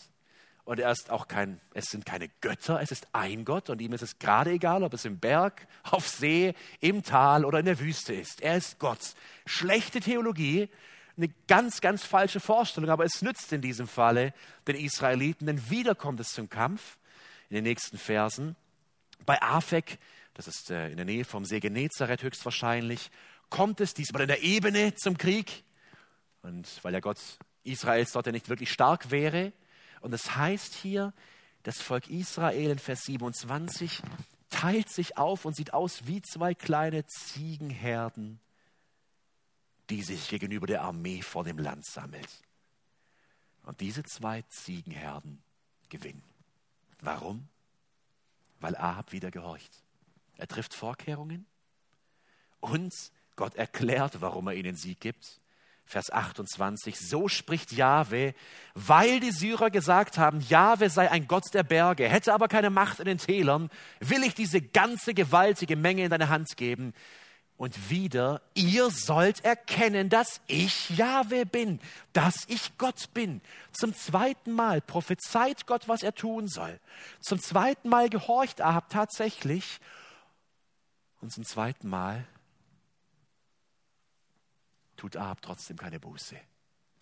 [0.71, 3.93] und er ist auch kein, es sind keine Götter, es ist ein Gott und ihm
[3.93, 7.81] ist es gerade egal, ob es im Berg, auf See, im Tal oder in der
[7.81, 8.41] Wüste ist.
[8.41, 9.17] Er ist Gott.
[9.47, 10.69] Schlechte Theologie
[11.17, 14.33] eine ganz, ganz falsche Vorstellung, aber es nützt in diesem Falle
[14.69, 16.99] den Israeliten, denn wieder kommt es zum Kampf
[17.49, 18.55] in den nächsten Versen.
[19.27, 19.99] Bei Afek,
[20.35, 23.11] das ist äh, in der Nähe vom See Genezareth höchstwahrscheinlich,
[23.49, 25.65] kommt es diesmal in der Ebene zum Krieg.
[26.43, 27.19] Und weil der Gott
[27.65, 29.53] Israels dort ja nicht wirklich stark wäre.
[30.01, 31.13] Und es das heißt hier,
[31.63, 34.03] das Volk Israel in Vers 27
[34.49, 38.41] teilt sich auf und sieht aus wie zwei kleine Ziegenherden
[39.91, 42.29] die sich gegenüber der Armee vor dem Land sammelt.
[43.65, 45.43] Und diese zwei Ziegenherden
[45.89, 46.23] gewinnen.
[47.01, 47.49] Warum?
[48.61, 49.83] Weil Ahab wieder gehorcht.
[50.37, 51.47] Er trifft Vorkehrungen
[52.61, 52.95] und
[53.37, 55.40] Gott erklärt, warum er ihnen Sieg gibt.
[55.91, 58.33] Vers 28, so spricht Jahwe,
[58.75, 63.01] weil die Syrer gesagt haben, Jahwe sei ein Gott der Berge, hätte aber keine Macht
[63.01, 66.95] in den Tälern, will ich diese ganze gewaltige Menge in deine Hand geben.
[67.57, 71.81] Und wieder, ihr sollt erkennen, dass ich Jahwe bin,
[72.13, 73.41] dass ich Gott bin.
[73.73, 76.79] Zum zweiten Mal prophezeit Gott, was er tun soll.
[77.21, 79.81] Zum zweiten Mal gehorcht Ahab tatsächlich.
[81.21, 82.25] Und zum zweiten Mal
[85.01, 86.37] tut Ahab trotzdem keine Buße,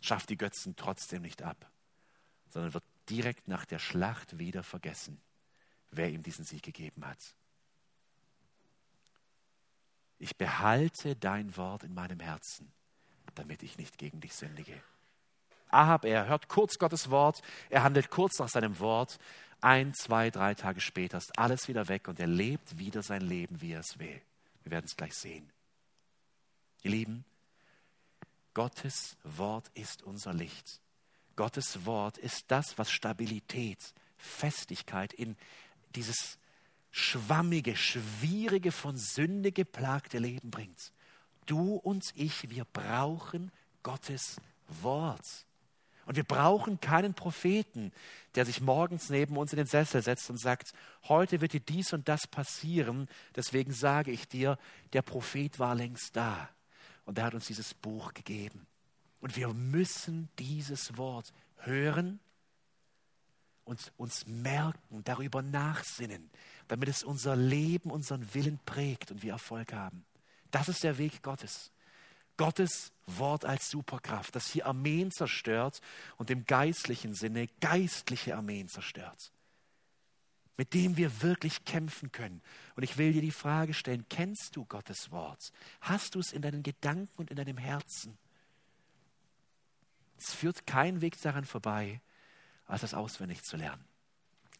[0.01, 1.71] schafft die Götzen trotzdem nicht ab,
[2.51, 5.21] sondern wird direkt nach der Schlacht wieder vergessen,
[5.91, 7.35] wer ihm diesen Sieg gegeben hat
[10.19, 12.71] ich behalte dein Wort in meinem Herzen,
[13.35, 14.81] damit ich nicht gegen dich sündige.
[15.69, 19.19] Ahab, er hört kurz Gottes Wort, er handelt kurz nach seinem Wort.
[19.61, 23.61] Ein, zwei, drei Tage später ist alles wieder weg und er lebt wieder sein Leben,
[23.61, 24.21] wie er es will.
[24.63, 25.51] Wir werden es gleich sehen.
[26.83, 27.25] Ihr Lieben,
[28.59, 30.81] Gottes Wort ist unser Licht.
[31.37, 33.79] Gottes Wort ist das, was Stabilität,
[34.17, 35.37] Festigkeit in
[35.95, 36.39] dieses
[36.91, 40.91] schwammige, schwierige, von Sünde geplagte Leben bringt.
[41.47, 43.53] Du und ich, wir brauchen
[43.85, 45.47] Gottes Wort.
[46.07, 47.93] Und wir brauchen keinen Propheten,
[48.35, 50.73] der sich morgens neben uns in den Sessel setzt und sagt,
[51.05, 54.59] heute wird dir dies und das passieren, deswegen sage ich dir,
[54.95, 56.49] der Prophet war längst da
[57.09, 58.67] und er hat uns dieses Buch gegeben.
[59.21, 62.21] Und wir müssen dieses Wort hören
[63.65, 66.29] und uns merken, darüber nachsinnen,
[66.69, 70.05] damit es unser Leben, unseren Willen prägt und wir Erfolg haben.
[70.51, 71.73] Das ist der Weg Gottes.
[72.37, 75.81] Gottes Wort als Superkraft, das hier Armeen zerstört
[76.19, 79.33] und im geistlichen Sinne geistliche Armeen zerstört.
[80.59, 82.43] Mit dem wir wirklich kämpfen können.
[82.77, 85.53] Und ich will dir die Frage stellen, kennst du Gottes Wort?
[85.81, 88.19] Hast du es in deinen Gedanken und in deinem Herzen?
[90.19, 92.03] Es führt kein Weg daran vorbei,
[92.67, 93.89] als es auswendig zu lernen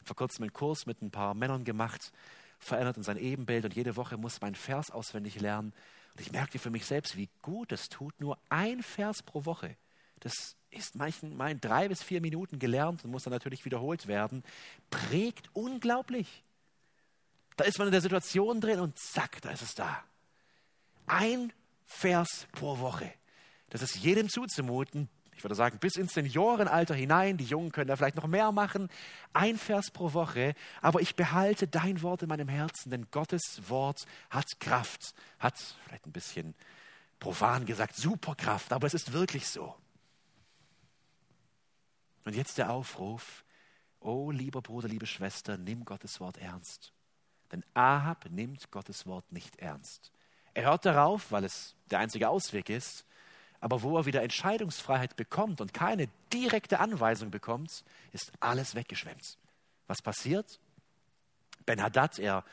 [0.09, 2.11] vor kurzem einen Kurs mit ein paar Männern gemacht,
[2.57, 5.71] verändert in sein Ebenbild und jede Woche muss man einen Vers auswendig lernen.
[6.13, 9.77] Und ich merkte für mich selbst, wie gut es tut, nur ein Vers pro Woche.
[10.19, 14.07] Das ist manchen mal in drei bis vier Minuten gelernt und muss dann natürlich wiederholt
[14.07, 14.43] werden.
[14.89, 16.43] Prägt unglaublich.
[17.57, 20.03] Da ist man in der Situation drin und zack, da ist es da.
[21.07, 21.51] Ein
[21.85, 23.11] Vers pro Woche.
[23.69, 27.37] Das ist jedem zuzumuten, ich würde sagen, bis ins Seniorenalter hinein.
[27.37, 28.89] Die Jungen können da vielleicht noch mehr machen.
[29.31, 30.53] Ein Vers pro Woche.
[30.81, 35.13] Aber ich behalte dein Wort in meinem Herzen, denn Gottes Wort hat Kraft.
[35.39, 35.55] Hat
[35.85, 36.55] vielleicht ein bisschen
[37.21, 39.73] profan gesagt, Superkraft, aber es ist wirklich so.
[42.29, 43.43] Und jetzt der Aufruf,
[43.99, 46.93] oh lieber Bruder, liebe Schwester, nimm Gottes Wort ernst.
[47.51, 50.11] Denn Ahab nimmt Gottes Wort nicht ernst.
[50.53, 53.03] Er hört darauf, weil es der einzige Ausweg ist,
[53.59, 59.39] aber wo er wieder Entscheidungsfreiheit bekommt und keine direkte Anweisung bekommt, ist alles weggeschwemmt.
[59.87, 60.59] Was passiert?
[61.65, 62.45] Ben Haddad, er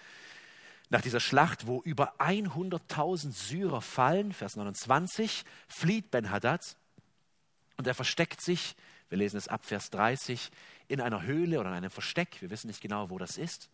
[0.88, 6.78] nach dieser Schlacht, wo über 100.000 Syrer fallen, Vers 29, flieht Ben Haddad
[7.76, 8.74] und er versteckt sich,
[9.08, 10.50] wir lesen es ab Vers 30,
[10.88, 13.68] in einer Höhle oder in einem Versteck, wir wissen nicht genau, wo das ist.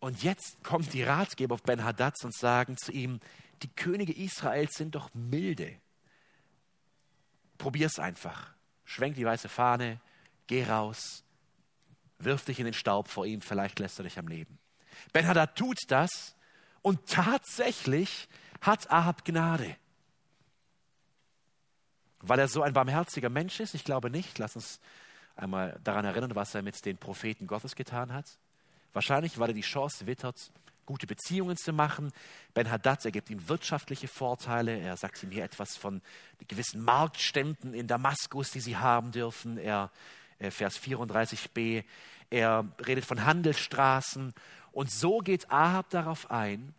[0.00, 3.20] Und jetzt kommen die Ratgeber auf Ben Haddad und sagen zu ihm,
[3.62, 5.76] die Könige Israels sind doch milde
[7.62, 8.48] Probier's einfach.
[8.84, 10.00] Schwenk die weiße Fahne,
[10.48, 11.22] geh raus,
[12.18, 14.58] wirf dich in den Staub vor ihm, vielleicht lässt er dich am Leben.
[15.12, 16.34] Ben Hadad tut das
[16.82, 18.28] und tatsächlich
[18.60, 19.76] hat Ahab Gnade.
[22.22, 23.74] Weil er so ein barmherziger Mensch ist?
[23.74, 24.38] Ich glaube nicht.
[24.38, 24.80] Lass uns
[25.36, 28.26] einmal daran erinnern, was er mit den Propheten Gottes getan hat.
[28.92, 30.52] Wahrscheinlich, weil er die Chance wittert,
[30.86, 32.12] gute Beziehungen zu machen.
[32.54, 34.78] Ben Haddad, er gibt ihm wirtschaftliche Vorteile.
[34.78, 36.02] Er sagt ihm hier etwas von
[36.48, 39.58] gewissen Marktständen in Damaskus, die sie haben dürfen.
[39.58, 39.90] Er,
[40.38, 41.84] äh, Vers 34b,
[42.30, 44.32] er redet von Handelsstraßen.
[44.72, 46.74] Und so geht Ahab darauf ein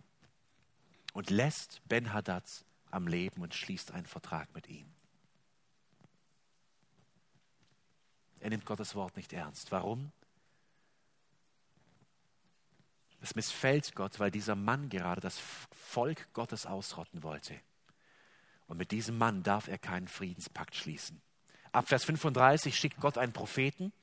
[1.13, 2.45] und lässt Ben Haddad
[2.91, 4.85] am Leben und schließt einen Vertrag mit ihm.
[8.43, 9.71] Er nimmt Gottes Wort nicht ernst.
[9.71, 10.11] Warum?
[13.21, 15.39] Es missfällt Gott, weil dieser Mann gerade das
[15.71, 17.55] Volk Gottes ausrotten wollte.
[18.67, 21.21] Und mit diesem Mann darf er keinen Friedenspakt schließen.
[21.71, 23.93] Ab Vers 35 schickt Gott einen Propheten.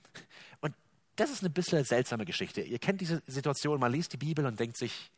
[0.63, 0.75] Und
[1.17, 2.63] das ist eine bisschen seltsame Geschichte.
[2.63, 5.11] Ihr kennt diese Situation, man liest die Bibel und denkt sich,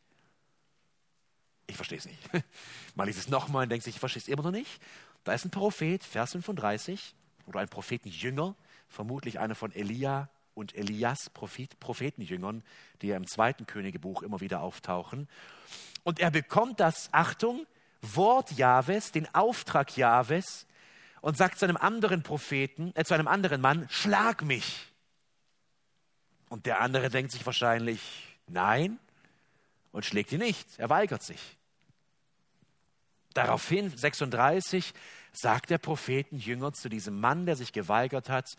[1.68, 2.28] Ich verstehe es nicht.
[2.96, 4.82] Man liest es nochmal und denkt sich, ich verstehe es immer noch nicht.
[5.22, 7.14] Da ist ein Prophet, Vers 35,
[7.46, 8.56] oder ein Prophetenjünger,
[8.92, 12.62] vermutlich einer von Elia und Elias, Prophet, Prophetenjüngern,
[13.00, 15.28] die ja im zweiten Königebuch immer wieder auftauchen.
[16.04, 17.66] Und er bekommt das, Achtung,
[18.02, 20.66] Wort Jahwes, den Auftrag Jahwes
[21.20, 24.92] und sagt zu einem anderen Propheten, äh, zu einem anderen Mann, schlag mich.
[26.48, 28.00] Und der andere denkt sich wahrscheinlich,
[28.46, 28.98] nein,
[29.92, 30.66] und schlägt ihn nicht.
[30.78, 31.56] Er weigert sich.
[33.34, 34.92] Daraufhin, 36,
[35.32, 38.56] sagt der Prophetenjünger zu diesem Mann, der sich geweigert hat,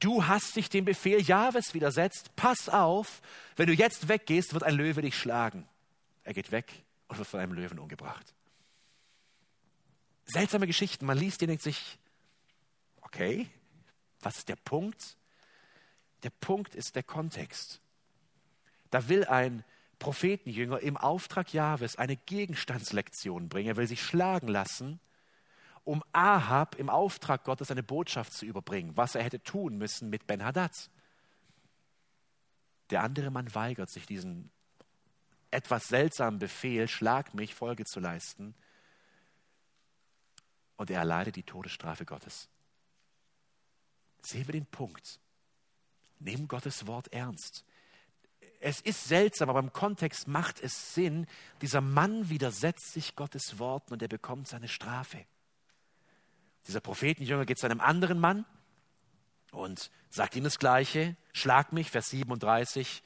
[0.00, 3.22] du hast dich dem Befehl Jahwes widersetzt, pass auf,
[3.56, 5.68] wenn du jetzt weggehst, wird ein Löwe dich schlagen.
[6.24, 6.72] Er geht weg
[7.08, 8.34] und wird von einem Löwen umgebracht.
[10.26, 11.98] Seltsame Geschichten, man liest die und denkt sich,
[13.02, 13.48] okay,
[14.20, 15.16] was ist der Punkt?
[16.22, 17.80] Der Punkt ist der Kontext.
[18.90, 19.64] Da will ein
[19.98, 23.68] Prophetenjünger im Auftrag Jahwes eine Gegenstandslektion bringen.
[23.68, 25.00] Er will sich schlagen lassen,
[25.84, 30.26] um Ahab im Auftrag Gottes eine Botschaft zu überbringen, was er hätte tun müssen mit
[30.26, 30.90] Ben-Hadad.
[32.90, 34.50] Der andere Mann weigert sich, diesen
[35.50, 38.54] etwas seltsamen Befehl, schlag mich, Folge zu leisten.
[40.76, 42.48] Und er erleidet die Todesstrafe Gottes.
[44.22, 45.18] Sehen wir den Punkt.
[46.18, 47.64] Nehmen Gottes Wort ernst
[48.60, 51.26] es ist seltsam, aber im Kontext macht es Sinn.
[51.62, 55.24] Dieser Mann widersetzt sich Gottes Worten und er bekommt seine Strafe.
[56.66, 58.44] Dieser Prophetenjünger geht zu einem anderen Mann
[59.50, 61.16] und sagt ihm das Gleiche.
[61.32, 63.02] Schlag mich, Vers 37.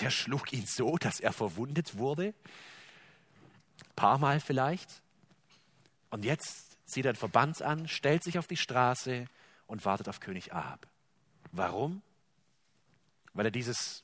[0.00, 2.28] Der schlug ihn so, dass er verwundet wurde.
[2.28, 5.02] Ein paar Mal vielleicht.
[6.10, 9.26] Und jetzt zieht er einen Verband an, stellt sich auf die Straße
[9.66, 10.86] und wartet auf König Ahab.
[11.52, 12.02] Warum?
[13.32, 14.02] Weil er dieses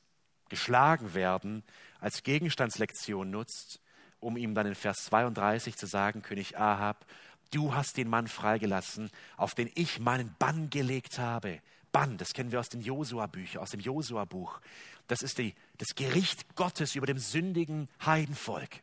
[0.48, 1.64] geschlagen werden,
[2.00, 3.81] als Gegenstandslektion nutzt,
[4.20, 7.05] um ihm dann in Vers 32 zu sagen, König Ahab,
[7.51, 11.61] du hast den Mann freigelassen, auf den ich meinen Bann gelegt habe.
[11.93, 14.61] Bann, das kennen wir aus den Josua-Büchern, aus dem Josua-Buch.
[15.07, 18.83] Das ist die, das Gericht Gottes über dem sündigen Heidenvolk.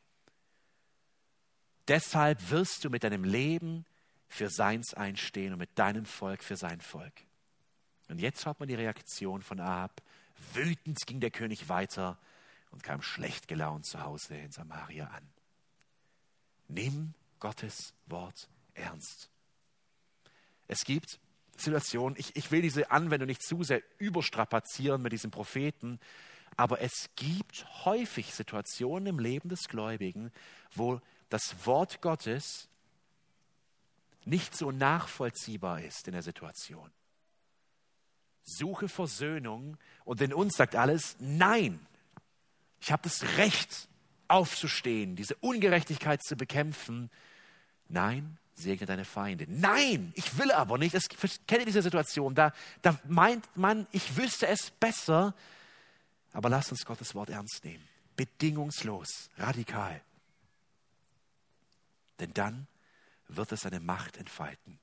[1.87, 3.85] Deshalb wirst du mit deinem Leben
[4.27, 7.13] für seins einstehen und mit deinem Volk für sein Volk.
[8.09, 10.01] Und jetzt hat man die Reaktion von Ahab.
[10.53, 12.17] Wütend ging der König weiter
[12.71, 15.29] und kam schlecht gelaunt zu Hause in Samaria an.
[16.67, 19.29] Nimm Gottes Wort ernst.
[20.67, 21.19] Es gibt
[21.57, 25.99] Situationen, ich, ich will diese Anwendung nicht zu sehr überstrapazieren mit diesem Propheten,
[26.55, 30.31] aber es gibt häufig Situationen im Leben des Gläubigen,
[30.73, 32.69] wo das Wort Gottes
[34.25, 36.91] nicht so nachvollziehbar ist in der Situation
[38.43, 41.79] suche Versöhnung und in uns sagt alles, nein,
[42.79, 43.87] ich habe das Recht
[44.27, 47.09] aufzustehen, diese Ungerechtigkeit zu bekämpfen.
[47.87, 49.45] Nein, segne deine Feinde.
[49.47, 50.95] Nein, ich will aber nicht.
[50.95, 52.35] Ich kenne diese Situation.
[52.35, 55.33] Da, da meint man, ich wüsste es besser.
[56.33, 57.87] Aber lasst uns Gottes Wort ernst nehmen.
[58.15, 60.01] Bedingungslos, radikal.
[62.19, 62.67] Denn dann
[63.27, 64.79] wird es seine Macht entfalten.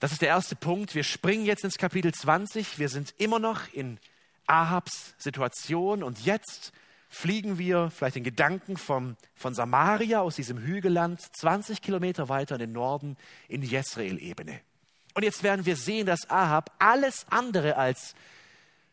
[0.00, 0.94] Das ist der erste Punkt.
[0.94, 2.78] Wir springen jetzt ins Kapitel 20.
[2.78, 3.98] Wir sind immer noch in
[4.46, 6.72] Ahabs Situation und jetzt
[7.14, 12.60] fliegen wir vielleicht in Gedanken vom, von Samaria aus diesem Hügelland 20 Kilometer weiter in
[12.60, 13.16] den Norden
[13.48, 14.60] in die Jezreel-Ebene.
[15.14, 18.14] Und jetzt werden wir sehen, dass Ahab alles andere als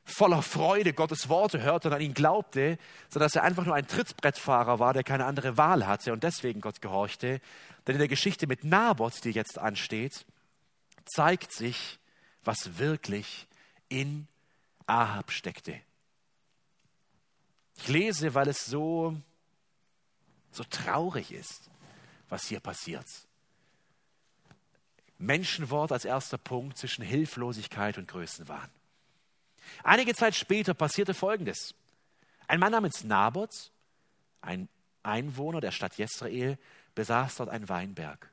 [0.03, 2.77] voller Freude Gottes Worte hörte und an ihn glaubte,
[3.10, 6.62] sondern dass er einfach nur ein Trittbrettfahrer war, der keine andere Wahl hatte und deswegen
[6.62, 7.41] Gott gehorchte.
[7.88, 10.25] Denn in der Geschichte mit Naboth, die jetzt ansteht,
[11.05, 11.97] zeigt sich,
[12.43, 13.47] was wirklich
[13.89, 14.27] in
[14.86, 15.81] Ahab steckte.
[17.82, 19.17] Ich lese, weil es so,
[20.52, 21.72] so traurig ist,
[22.30, 23.08] was hier passiert.
[25.17, 28.70] Menschenwort als erster Punkt zwischen Hilflosigkeit und Größenwahn.
[29.84, 31.74] Einige Zeit später passierte Folgendes.
[32.48, 33.72] Ein Mann namens Naboth,
[34.41, 34.70] ein
[35.02, 36.60] Einwohner der Stadt Jesrael,
[36.94, 38.30] besaß dort einen Weinberg.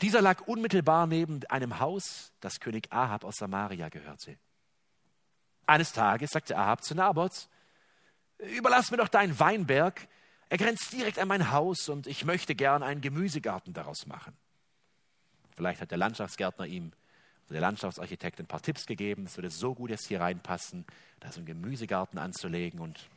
[0.00, 4.38] Dieser lag unmittelbar neben einem Haus, das König Ahab aus Samaria gehörte.
[5.66, 7.50] Eines Tages sagte Ahab zu Naboth,
[8.56, 10.06] überlass mir doch deinen Weinberg,
[10.48, 14.36] er grenzt direkt an mein Haus und ich möchte gern einen Gemüsegarten daraus machen.
[15.54, 16.92] Vielleicht hat der Landschaftsgärtner ihm,
[17.50, 20.84] der Landschaftsarchitekt, ein paar Tipps gegeben, es würde so gut jetzt hier reinpassen,
[21.18, 23.08] da so einen Gemüsegarten anzulegen und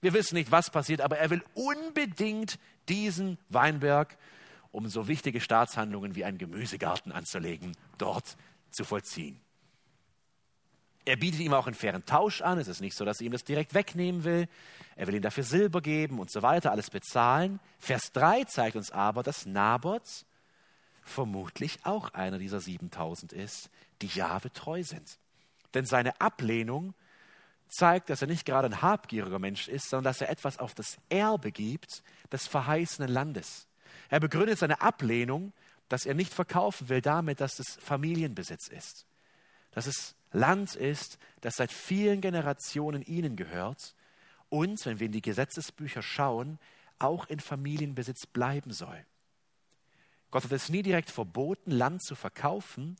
[0.00, 2.58] wir wissen nicht, was passiert, aber er will unbedingt
[2.88, 4.16] diesen Weinberg
[4.76, 8.36] um so wichtige Staatshandlungen wie einen Gemüsegarten anzulegen, dort
[8.70, 9.40] zu vollziehen.
[11.06, 12.58] Er bietet ihm auch einen fairen Tausch an.
[12.58, 14.48] Es ist nicht so, dass er ihm das direkt wegnehmen will.
[14.96, 17.60] Er will ihm dafür Silber geben und so weiter, alles bezahlen.
[17.78, 20.26] Vers 3 zeigt uns aber, dass Naboth
[21.02, 23.70] vermutlich auch einer dieser 7000 ist,
[24.02, 25.18] die Jahwe treu sind.
[25.74, 26.92] Denn seine Ablehnung
[27.68, 30.98] zeigt, dass er nicht gerade ein habgieriger Mensch ist, sondern dass er etwas auf das
[31.08, 33.68] Erbe gibt des verheißenen Landes.
[34.08, 35.52] Er begründet seine Ablehnung,
[35.88, 39.06] dass er nicht verkaufen will damit, dass es Familienbesitz ist.
[39.70, 43.94] Dass es Land ist, das seit vielen Generationen ihnen gehört
[44.48, 46.58] und, wenn wir in die Gesetzesbücher schauen,
[46.98, 49.04] auch in Familienbesitz bleiben soll.
[50.30, 52.96] Gott hat es nie direkt verboten, Land zu verkaufen,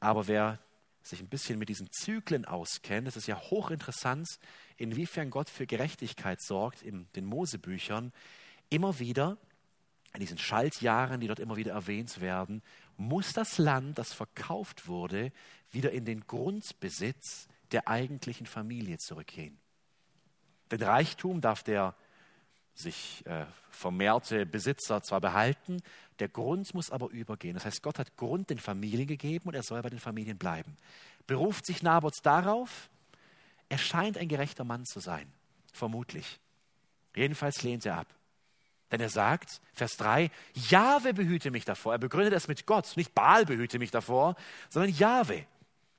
[0.00, 0.58] aber wer
[1.02, 4.28] sich ein bisschen mit diesen Zyklen auskennt, es ist ja hochinteressant,
[4.76, 8.12] inwiefern Gott für Gerechtigkeit sorgt in den Mosebüchern.
[8.68, 9.38] Immer wieder,
[10.12, 12.62] in diesen Schaltjahren, die dort immer wieder erwähnt werden,
[12.98, 15.32] muss das Land, das verkauft wurde,
[15.70, 19.58] wieder in den Grundbesitz der eigentlichen Familie zurückgehen.
[20.70, 21.94] Den Reichtum darf der
[22.74, 25.80] sich äh, vermehrte Besitzer zwar behalten,
[26.18, 27.54] der Grund muss aber übergehen.
[27.54, 30.76] Das heißt, Gott hat Grund den Familien gegeben und er soll bei den Familien bleiben.
[31.26, 32.90] Beruft sich Naboth darauf?
[33.68, 35.30] Er scheint ein gerechter Mann zu sein,
[35.72, 36.40] vermutlich.
[37.14, 38.17] Jedenfalls lehnt er ab.
[38.90, 41.92] Denn er sagt, Vers 3, Jahwe behüte mich davor.
[41.92, 44.34] Er begründet es mit Gott, nicht Baal behüte mich davor,
[44.70, 45.46] sondern Jahwe.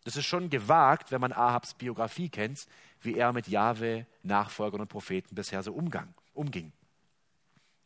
[0.03, 2.65] Das ist schon gewagt, wenn man Ahabs Biografie kennt,
[3.01, 6.71] wie er mit Jahwe, Nachfolgern und Propheten bisher so umgang, umging.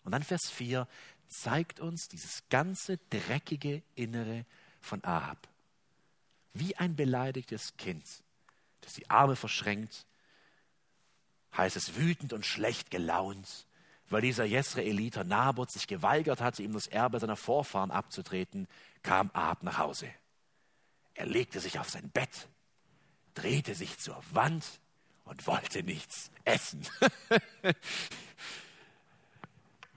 [0.04, 0.88] Und dann Vers 4
[1.28, 4.46] zeigt uns dieses ganze dreckige Innere
[4.80, 5.48] von Ahab.
[6.54, 8.06] Wie ein beleidigtes Kind,
[8.82, 10.06] das die Arme verschränkt,
[11.58, 13.66] heißt es wütend und schlecht gelaunt,
[14.14, 18.68] weil dieser Jesraeliter Naboth sich geweigert hatte, ihm das Erbe seiner Vorfahren abzutreten,
[19.02, 20.08] kam Ahab nach Hause.
[21.16, 22.48] Er legte sich auf sein Bett,
[23.34, 24.64] drehte sich zur Wand
[25.26, 26.86] und wollte nichts essen.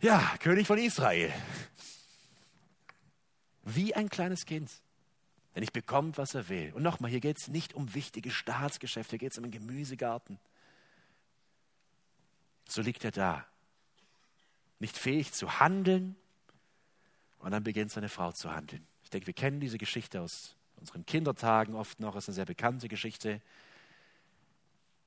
[0.00, 1.32] ja, König von Israel.
[3.64, 4.70] Wie ein kleines Kind.
[5.54, 6.72] Denn ich bekommt, was er will.
[6.74, 10.38] Und nochmal, hier geht es nicht um wichtige Staatsgeschäfte, hier geht es um einen Gemüsegarten.
[12.68, 13.46] So liegt er da,
[14.78, 16.16] nicht fähig zu handeln.
[17.38, 18.86] Und dann beginnt seine Frau zu handeln.
[19.02, 22.16] Ich denke, wir kennen diese Geschichte aus unseren Kindertagen oft noch.
[22.16, 23.40] Es ist eine sehr bekannte Geschichte.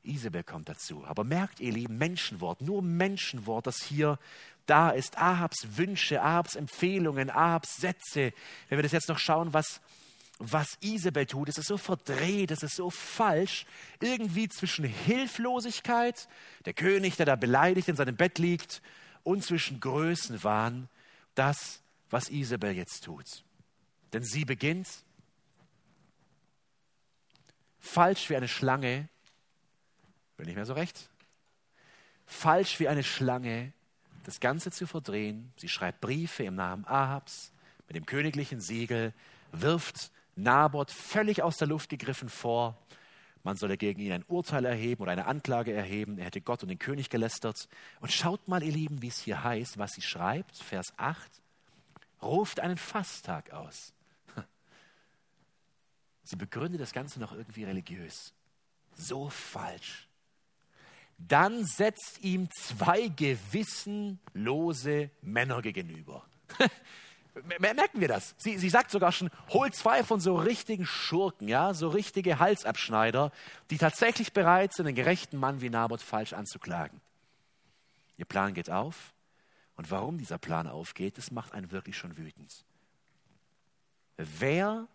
[0.04, 1.06] Isabel kommt dazu.
[1.06, 4.18] Aber merkt, ihr Lieben, Menschenwort, nur Menschenwort, das hier
[4.66, 5.18] da ist.
[5.18, 8.34] Ahabs Wünsche, Ahabs Empfehlungen, Ahabs Sätze.
[8.70, 9.82] Wenn wir das jetzt noch schauen, was,
[10.38, 13.66] was Isabel tut, es ist so verdreht, es ist so falsch.
[14.02, 16.28] Irgendwie zwischen Hilflosigkeit,
[16.66, 18.82] der König, der da beleidigt in seinem Bett liegt,
[19.30, 20.90] und zwischen Größenwahn,
[21.36, 23.44] das, was Isabel jetzt tut.
[24.14, 24.88] Denn sie beginnt
[27.80, 29.08] falsch wie eine Schlange
[30.40, 31.10] bin nicht mehr so recht.
[32.26, 33.74] Falsch wie eine Schlange,
[34.24, 35.52] das Ganze zu verdrehen.
[35.58, 37.52] Sie schreibt Briefe im Namen Ahabs
[37.88, 39.14] mit dem königlichen Siegel,
[39.52, 42.78] wirft Naboth völlig aus der Luft gegriffen vor.
[43.50, 46.20] Man solle gegen ihn ein Urteil erheben oder eine Anklage erheben.
[46.20, 47.68] Er hätte Gott und den König gelästert.
[48.00, 50.56] Und schaut mal, ihr Lieben, wie es hier heißt, was sie schreibt.
[50.56, 51.18] Vers 8.
[52.22, 53.92] Ruft einen Fasttag aus.
[56.24, 58.36] Sie begründet das Ganze noch irgendwie religiös.
[58.94, 60.08] So falsch
[61.18, 66.26] dann setzt ihm zwei gewissenlose Männer gegenüber.
[67.60, 68.36] Merken wir das?
[68.38, 73.32] Sie, sie sagt sogar schon, hol zwei von so richtigen Schurken, ja, so richtige Halsabschneider,
[73.70, 77.02] die tatsächlich bereit sind, einen gerechten Mann wie Naboth falsch anzuklagen.
[78.18, 79.14] Ihr Plan geht auf.
[79.76, 82.66] Und warum dieser Plan aufgeht, das macht einen wirklich schon wütend.
[84.18, 84.88] Wer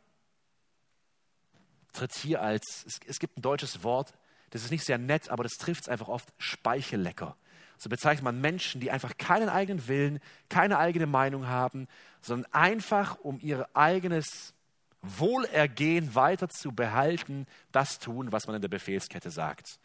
[1.95, 4.13] tritt hier als, es, es gibt ein deutsches Wort,
[4.51, 7.37] das ist nicht sehr nett, aber das trifft es einfach oft, Speichellecker.
[7.77, 11.89] So bezeichnet man Menschen, die einfach keinen eigenen Willen, keine eigene Meinung haben,
[12.21, 14.55] sondern einfach, um ihr eigenes
[15.03, 19.79] Wohlergehen weiter zu behalten, das tun, was man in der Befehlskette sagt.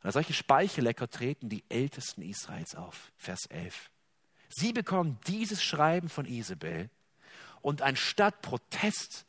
[0.00, 3.12] Und als solche Speichellecker treten die Ältesten Israels auf.
[3.16, 3.90] Vers 11.
[4.48, 6.88] Sie bekommen dieses Schreiben von Isabel
[7.60, 9.26] und anstatt Protest,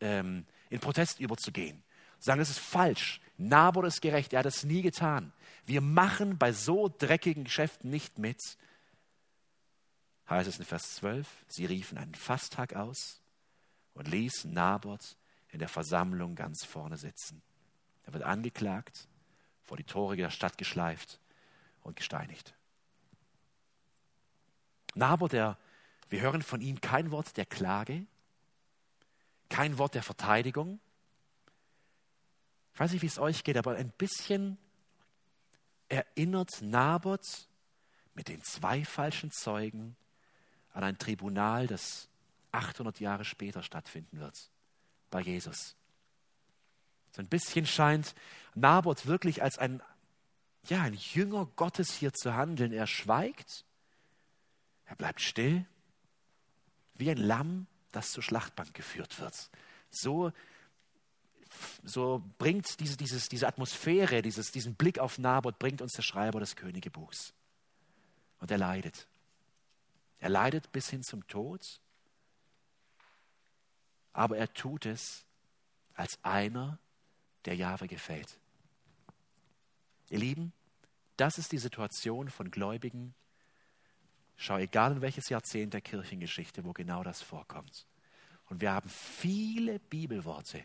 [0.00, 1.82] ähm, in Protest überzugehen,
[2.18, 5.32] sagen, es ist falsch, Nabor ist gerecht, er hat es nie getan.
[5.70, 8.40] Wir machen bei so dreckigen Geschäften nicht mit.
[10.28, 13.20] Heißt es in Vers 12, sie riefen einen Fasttag aus
[13.94, 15.16] und ließen Naboth
[15.50, 17.40] in der Versammlung ganz vorne sitzen.
[18.02, 19.06] Er wird angeklagt,
[19.62, 21.20] vor die Tore der Stadt geschleift
[21.82, 22.52] und gesteinigt.
[24.96, 25.56] Naboth, der,
[26.08, 28.06] wir hören von ihm kein Wort der Klage,
[29.48, 30.80] kein Wort der Verteidigung,
[32.74, 34.58] Ich weiß nicht, wie es euch geht, aber ein bisschen
[35.90, 37.48] erinnert Naboth
[38.14, 39.96] mit den zwei falschen Zeugen
[40.72, 42.08] an ein Tribunal, das
[42.52, 44.50] 800 Jahre später stattfinden wird,
[45.10, 45.76] bei Jesus.
[47.12, 48.14] So ein bisschen scheint
[48.54, 49.82] Naboth wirklich als ein,
[50.68, 52.72] ja, ein Jünger Gottes hier zu handeln.
[52.72, 53.64] Er schweigt,
[54.86, 55.66] er bleibt still,
[56.94, 59.50] wie ein Lamm, das zur Schlachtbank geführt wird.
[59.90, 60.32] So,
[61.82, 66.40] so bringt diese, dieses, diese Atmosphäre, dieses, diesen Blick auf Naboth, bringt uns der Schreiber
[66.40, 67.32] des Königebuchs.
[68.38, 69.06] Und er leidet.
[70.18, 71.80] Er leidet bis hin zum Tod,
[74.12, 75.24] aber er tut es
[75.94, 76.78] als einer,
[77.46, 78.38] der Jahwe gefällt.
[80.10, 80.52] Ihr Lieben,
[81.16, 83.14] das ist die Situation von Gläubigen.
[84.36, 87.86] Schau, egal in welches Jahrzehnt der Kirchengeschichte, wo genau das vorkommt.
[88.46, 90.64] Und wir haben viele Bibelworte,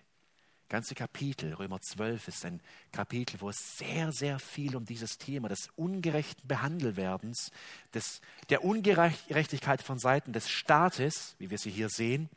[0.69, 1.53] ganze Kapitel.
[1.53, 2.61] Römer 12 ist ein
[2.91, 7.51] Kapitel, wo es sehr, sehr viel um dieses Thema des ungerechten Behandelwerdens,
[7.93, 12.29] des, der Ungerechtigkeit von Seiten des Staates, wie wir sie hier sehen,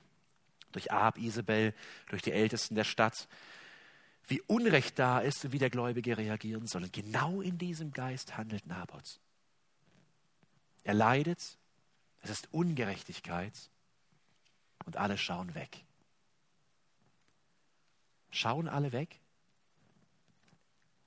[0.73, 1.75] durch Ahab, Isabel,
[2.09, 3.29] durch die Ältesten der Stadt,
[4.27, 6.85] wie Unrecht da ist und wie der Gläubige reagieren soll.
[6.85, 9.21] Und genau in diesem Geist handelt Naboth.
[10.85, 11.59] Er leidet,
[12.21, 13.55] es ist Ungerechtigkeit
[14.85, 15.85] und alle schauen weg.
[18.31, 19.21] Schauen alle weg?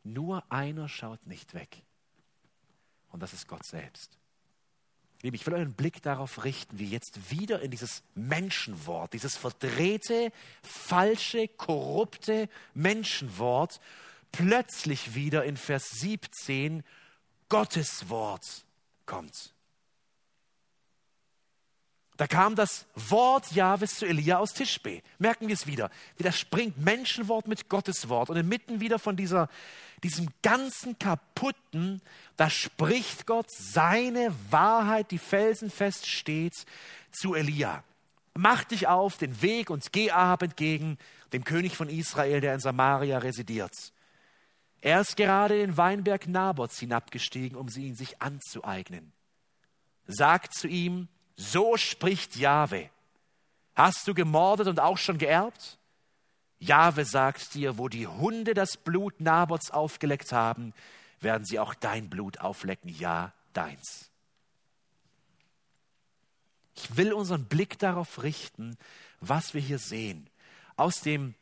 [0.03, 1.83] Nur einer schaut nicht weg.
[3.09, 4.17] Und das ist Gott selbst.
[5.21, 10.31] Liebe, ich will euren Blick darauf richten, wie jetzt wieder in dieses Menschenwort, dieses verdrehte,
[10.63, 13.79] falsche, korrupte Menschenwort
[14.31, 16.83] plötzlich wieder in Vers 17
[17.49, 18.65] Gottes Wort
[19.05, 19.53] kommt.
[22.21, 25.01] Da kam das Wort Jahwes zu Elia aus Tischbe.
[25.17, 25.89] Merken wir es wieder.
[26.17, 28.29] Wieder springt Menschenwort mit Gottes Wort.
[28.29, 29.49] Und inmitten wieder von dieser,
[30.03, 31.99] diesem ganzen Kaputten,
[32.37, 36.53] da spricht Gott seine Wahrheit, die felsenfest steht,
[37.11, 37.83] zu Elia.
[38.35, 40.99] Mach dich auf den Weg und geh Ahab entgegen,
[41.33, 43.73] dem König von Israel, der in Samaria residiert.
[44.79, 49.11] Er ist gerade in den Weinberg Nabots hinabgestiegen, um sie ihn sich anzueignen.
[50.05, 52.89] Sagt zu ihm, so spricht Jahwe.
[53.75, 55.77] Hast du gemordet und auch schon geerbt?
[56.59, 60.73] Jahwe sagt dir, wo die Hunde das Blut Nabots aufgeleckt haben,
[61.19, 64.11] werden sie auch dein Blut auflecken, ja, deins.
[66.75, 68.77] Ich will unseren Blick darauf richten,
[69.19, 70.29] was wir hier sehen.
[70.75, 71.33] Aus dem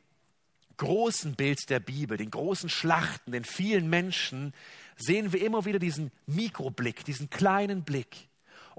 [0.78, 4.54] großen Bild der Bibel, den großen Schlachten, den vielen Menschen,
[4.98, 8.28] sehen wir immer wieder diesen Mikroblick, diesen kleinen Blick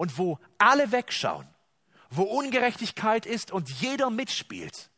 [0.01, 1.46] und wo alle wegschauen,
[2.09, 4.88] wo Ungerechtigkeit ist und jeder mitspielt,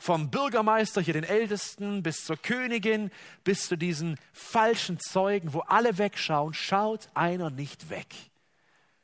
[0.00, 3.12] vom Bürgermeister, hier den Ältesten, bis zur Königin,
[3.44, 8.12] bis zu diesen falschen Zeugen, wo alle wegschauen, schaut einer nicht weg.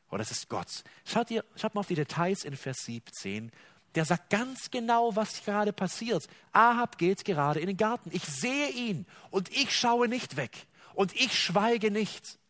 [0.09, 0.83] Und das ist Gott.
[1.05, 3.53] Schaut, ihr, schaut mal auf die Details in Vers 17.
[3.95, 6.27] Der sagt ganz genau, was gerade passiert.
[6.51, 8.11] Ahab geht gerade in den Garten.
[8.13, 12.41] Ich sehe ihn und ich schaue nicht weg und ich schweige nicht.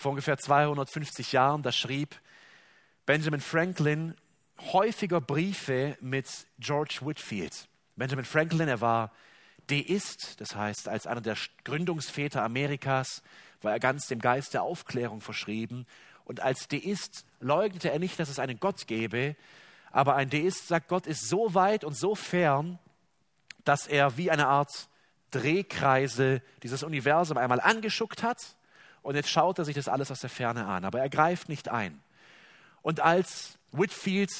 [0.00, 2.18] Vor ungefähr 250 Jahren, da schrieb
[3.04, 4.14] Benjamin Franklin
[4.72, 6.26] häufiger Briefe mit
[6.58, 7.68] George Whitfield.
[7.96, 9.12] Benjamin Franklin, er war
[9.66, 13.22] Deist, das heißt, als einer der Gründungsväter Amerikas
[13.60, 15.86] war er ganz dem Geist der Aufklärung verschrieben.
[16.24, 19.36] Und als Deist leugnete er nicht, dass es einen Gott gäbe,
[19.90, 22.78] aber ein Deist sagt, Gott ist so weit und so fern,
[23.64, 24.88] dass er wie eine Art
[25.30, 28.56] Drehkreisel dieses Universum einmal angeschuckt hat
[29.02, 31.68] und jetzt schaut er sich das alles aus der Ferne an, aber er greift nicht
[31.68, 32.00] ein.
[32.82, 34.30] Und als Whitfield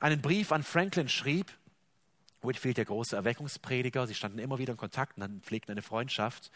[0.00, 1.52] einen Brief an Franklin schrieb,
[2.42, 6.50] Whitfield, der große Erweckungsprediger, sie standen immer wieder in Kontakt und pflegten eine Freundschaft,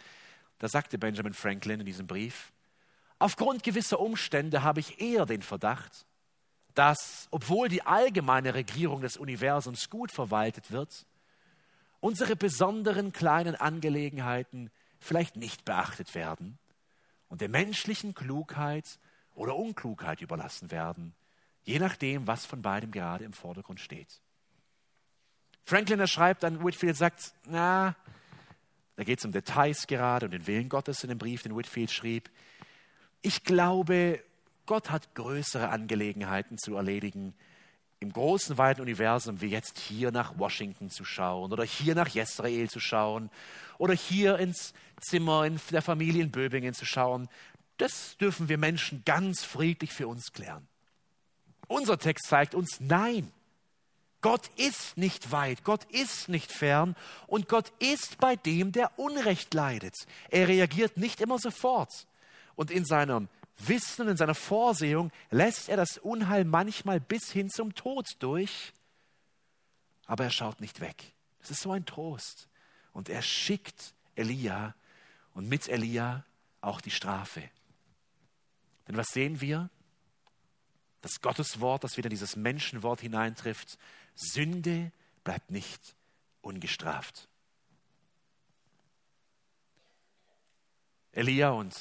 [0.59, 2.53] da sagte Benjamin Franklin in diesem Brief,
[3.19, 6.07] aufgrund gewisser Umstände habe ich eher den Verdacht,
[6.75, 11.07] dass, obwohl die allgemeine Regierung des Universums gut verwaltet wird,
[11.99, 16.59] unsere besonderen kleinen Angelegenheiten vielleicht nicht beachtet werden
[17.31, 18.99] und der menschlichen Klugheit
[19.35, 21.15] oder Unklugheit überlassen werden,
[21.63, 24.21] je nachdem, was von beidem gerade im Vordergrund steht.
[25.65, 27.97] Franklin schreibt dann, Whitfield sagt, na,
[28.97, 31.91] da geht es um Details gerade und den Willen Gottes in dem Brief, den Whitfield
[31.91, 32.29] schrieb.
[33.23, 34.23] Ich glaube,
[34.67, 37.35] Gott hat größere Angelegenheiten zu erledigen,
[38.01, 42.69] im großen, weiten Universum, wie jetzt hier nach Washington zu schauen oder hier nach Jezreel
[42.69, 43.31] zu schauen
[43.77, 47.29] oder hier ins Zimmer in der Familie in Böbingen zu schauen,
[47.77, 50.67] das dürfen wir Menschen ganz friedlich für uns klären.
[51.69, 53.31] Unser Text zeigt uns, nein,
[54.23, 56.97] Gott ist nicht weit, Gott ist nicht fern
[57.27, 59.95] und Gott ist bei dem, der Unrecht leidet.
[60.31, 62.07] Er reagiert nicht immer sofort.
[62.55, 63.29] Und in seinem
[63.69, 68.73] Wissen, in seiner Vorsehung lässt er das Unheil manchmal bis hin zum Tod durch,
[70.07, 71.13] aber er schaut nicht weg.
[71.41, 72.49] Das ist so ein Trost.
[72.93, 74.75] Und er schickt Elia
[75.35, 76.25] und mit Elia
[76.61, 77.43] auch die Strafe.
[78.89, 79.71] Denn was sehen wir?
[81.01, 83.79] Das Gotteswort, das wieder dieses Menschenwort hineintrifft,
[84.15, 84.93] Sünde
[85.25, 85.95] bleibt nicht
[86.43, 87.29] ungestraft.
[91.13, 91.75] Elia und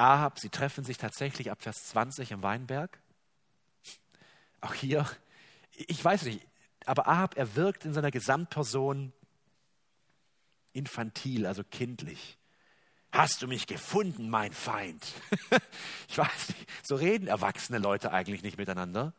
[0.00, 2.98] Ahab, sie treffen sich tatsächlich ab Vers 20 im Weinberg.
[4.60, 5.06] Auch hier,
[5.72, 6.46] ich weiß nicht,
[6.86, 9.12] aber Ahab, er wirkt in seiner Gesamtperson
[10.72, 12.38] infantil, also kindlich.
[13.12, 15.04] Hast du mich gefunden, mein Feind?
[16.08, 19.12] ich weiß nicht, so reden erwachsene Leute eigentlich nicht miteinander.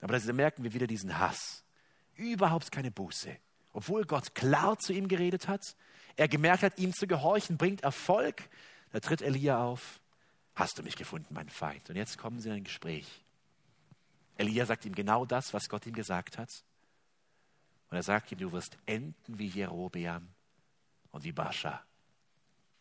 [0.00, 1.64] Aber da merken wir wieder diesen Hass.
[2.14, 3.34] Überhaupt keine Buße.
[3.72, 5.74] Obwohl Gott klar zu ihm geredet hat,
[6.16, 8.48] er gemerkt hat, ihm zu gehorchen, bringt Erfolg.
[8.90, 10.00] Da tritt Elia auf.
[10.54, 11.88] Hast du mich gefunden, mein Feind?
[11.88, 13.24] Und jetzt kommen sie in ein Gespräch.
[14.36, 16.64] Elia sagt ihm genau das, was Gott ihm gesagt hat.
[17.90, 20.28] Und er sagt ihm, du wirst enden wie Jerobeam
[21.10, 21.82] und wie Bascha.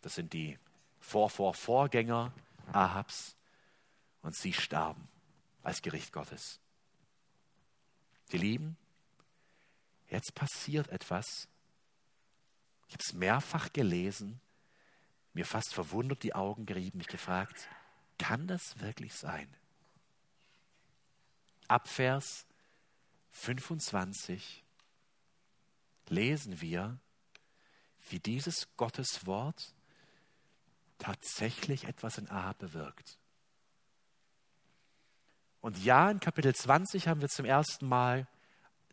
[0.02, 0.58] Das sind die
[1.00, 2.34] Vor-Vor-Vorgänger
[2.72, 3.36] Ahabs.
[4.22, 5.08] Und sie starben
[5.64, 6.60] als Gericht Gottes.
[8.32, 8.78] Die Lieben,
[10.10, 11.48] jetzt passiert etwas.
[12.88, 14.42] Ich habe es mehrfach gelesen,
[15.38, 17.70] mir fast verwundert die Augen gerieben, mich gefragt,
[18.18, 19.48] kann das wirklich sein?
[21.68, 22.48] Ab Vers
[23.34, 24.64] 25
[26.08, 26.98] lesen wir,
[28.10, 29.76] wie dieses Gotteswort
[30.98, 33.20] tatsächlich etwas in Ahab bewirkt.
[35.62, 38.28] Und ja, in Kapitel 20 haben wir zum ersten Mal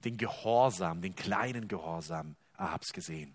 [0.04, 3.34] den Gehorsam, den kleinen Gehorsam Ahabs gesehen.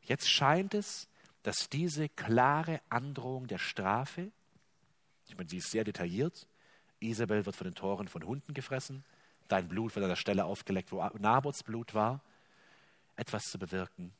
[0.00, 1.08] Jetzt scheint es,
[1.42, 4.30] dass diese klare Androhung der Strafe,
[5.26, 6.46] ich meine, sie ist sehr detailliert,
[7.00, 9.04] Isabel wird von den Toren von Hunden gefressen,
[9.48, 12.22] dein Blut wird an der Stelle aufgeleckt, wo Nabots Blut war,
[13.16, 14.12] etwas zu bewirken.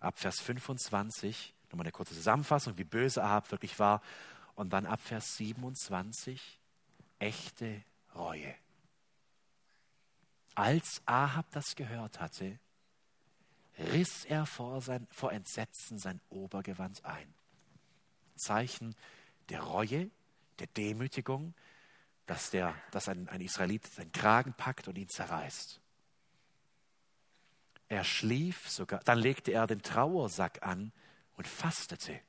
[0.00, 4.02] Ab Vers 25, nochmal eine kurze Zusammenfassung, wie böse Ahab wirklich war.
[4.54, 6.60] Und dann ab Vers 27,
[7.18, 7.82] echte
[8.14, 8.54] Reue.
[10.54, 12.58] Als Ahab das gehört hatte,
[13.78, 17.34] riss er vor, sein, vor Entsetzen sein Obergewand ein.
[18.36, 18.94] Zeichen
[19.48, 20.10] der Reue,
[20.58, 21.54] der Demütigung,
[22.26, 25.80] dass, der, dass ein, ein Israelit seinen Kragen packt und ihn zerreißt.
[27.88, 30.92] Er schlief sogar, dann legte er den Trauersack an
[31.36, 32.20] und fastete.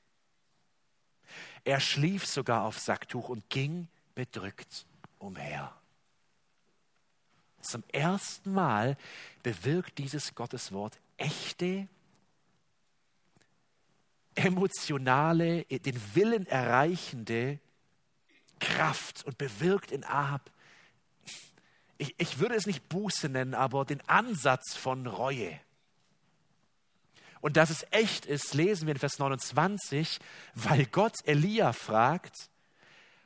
[1.63, 4.85] Er schlief sogar auf Sacktuch und ging bedrückt
[5.17, 5.73] umher.
[7.61, 8.95] Zum ersten Mal
[9.41, 11.87] bewirkt dieses Gotteswort echte,
[14.35, 17.59] emotionale, den Willen erreichende
[18.59, 20.51] Kraft und bewirkt in Ahab,
[21.97, 25.59] ich, ich würde es nicht Buße nennen, aber den Ansatz von Reue.
[27.39, 30.19] Und dass es echt ist, lesen wir in Vers 29,
[30.55, 32.49] weil Gott Elia fragt,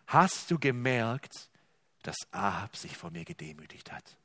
[0.08, 1.50] hast du gemerkt,
[2.04, 4.18] dass Ahab sich vor mir gedemütigt hat?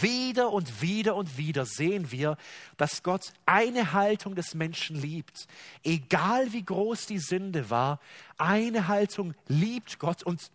[0.00, 2.36] Wieder und wieder und wieder sehen wir,
[2.76, 5.46] dass Gott eine Haltung des Menschen liebt.
[5.82, 8.00] Egal wie groß die Sünde war,
[8.36, 10.50] eine Haltung liebt Gott und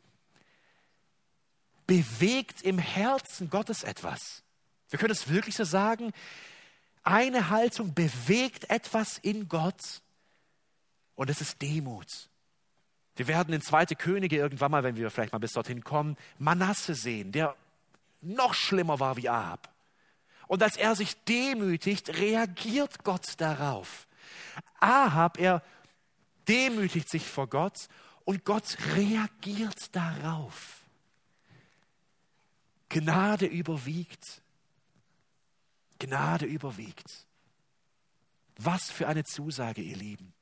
[1.87, 4.43] bewegt im Herzen Gottes etwas.
[4.89, 6.11] Wir können es wirklich so sagen.
[7.03, 10.01] Eine Haltung bewegt etwas in Gott
[11.15, 12.29] und es ist Demut.
[13.15, 16.95] Wir werden in zweite Könige irgendwann mal, wenn wir vielleicht mal bis dorthin kommen, Manasse
[16.95, 17.55] sehen, der
[18.25, 19.73] noch schlimmer war wie Ahab.
[20.47, 24.07] Und als er sich demütigt, reagiert Gott darauf.
[24.79, 25.63] Ahab, er
[26.47, 27.87] demütigt sich vor Gott
[28.25, 30.81] und Gott reagiert darauf.
[32.89, 34.41] Gnade überwiegt.
[35.99, 37.25] Gnade überwiegt.
[38.57, 40.33] Was für eine Zusage, ihr Lieben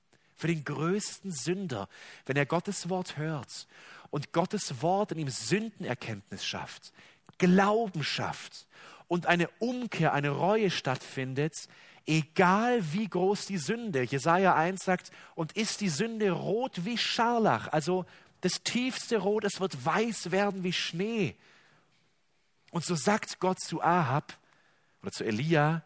[0.42, 1.88] für den größten Sünder,
[2.26, 3.68] wenn er Gottes Wort hört
[4.10, 6.94] und Gottes Wort in ihm Sündenerkenntnis schafft,
[7.42, 8.68] Glauben schafft
[9.08, 11.56] und eine Umkehr, eine Reue stattfindet,
[12.06, 14.04] egal wie groß die Sünde.
[14.04, 18.06] Jesaja 1 sagt, und ist die Sünde rot wie Scharlach, also
[18.42, 21.36] das tiefste Rot, es wird weiß werden wie Schnee.
[22.70, 24.38] Und so sagt Gott zu Ahab
[25.02, 25.84] oder zu Elia,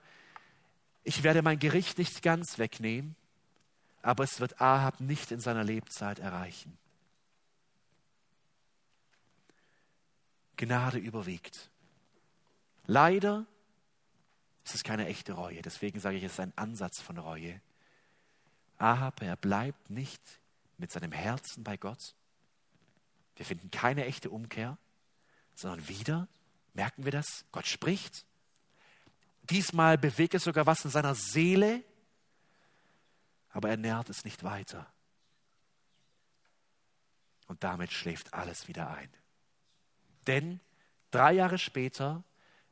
[1.03, 3.15] ich werde mein Gericht nicht ganz wegnehmen,
[4.01, 6.77] aber es wird Ahab nicht in seiner Lebzeit erreichen.
[10.57, 11.69] Gnade überwiegt.
[12.85, 13.45] Leider
[14.63, 15.61] ist es keine echte Reue.
[15.61, 17.61] Deswegen sage ich, es ist ein Ansatz von Reue.
[18.77, 20.21] Ahab, er bleibt nicht
[20.77, 22.15] mit seinem Herzen bei Gott.
[23.35, 24.77] Wir finden keine echte Umkehr,
[25.55, 26.27] sondern wieder,
[26.73, 28.25] merken wir das, Gott spricht.
[29.43, 31.83] Diesmal bewegt es sogar was in seiner Seele,
[33.49, 34.91] aber er nährt es nicht weiter.
[37.47, 39.09] Und damit schläft alles wieder ein.
[40.27, 40.59] Denn
[41.11, 42.23] drei Jahre später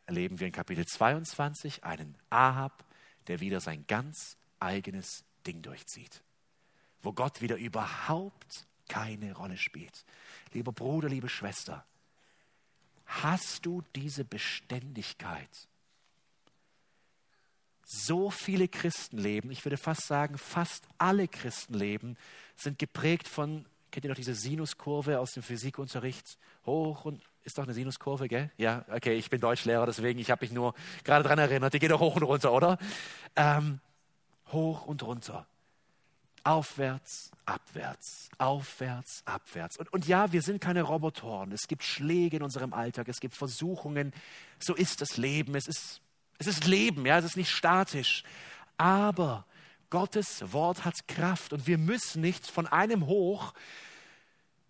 [0.06, 2.86] erleben wir in Kapitel 22 einen Ahab,
[3.28, 6.24] der wieder sein ganz eigenes Ding durchzieht,
[7.01, 10.06] wo Gott wieder überhaupt keine Rolle spielt.
[10.51, 11.86] Lieber Bruder, liebe Schwester,
[13.06, 15.68] hast du diese Beständigkeit?
[17.86, 22.18] So viele Christenleben, ich würde fast sagen, fast alle Christenleben
[22.56, 26.38] sind geprägt von, kennt ihr noch diese Sinuskurve aus dem Physikunterricht?
[26.66, 28.52] Hoch und ist doch eine Sinuskurve, gell?
[28.58, 30.74] Ja, okay, ich bin Deutschlehrer, deswegen, ich habe mich nur
[31.04, 32.78] gerade daran erinnert, die geht doch hoch und runter, oder?
[33.36, 33.80] Ähm,
[34.52, 35.46] hoch und runter.
[36.46, 39.78] Aufwärts, abwärts, aufwärts, abwärts.
[39.78, 41.52] Und, und ja, wir sind keine Robotoren.
[41.52, 44.14] Es gibt Schläge in unserem Alltag, es gibt Versuchungen.
[44.60, 45.56] So ist das Leben.
[45.56, 46.02] Es ist,
[46.39, 48.24] es ist Leben, ja, es ist nicht statisch.
[48.78, 49.46] Aber
[49.89, 53.54] Gottes Wort hat Kraft und wir müssen nicht von einem hoch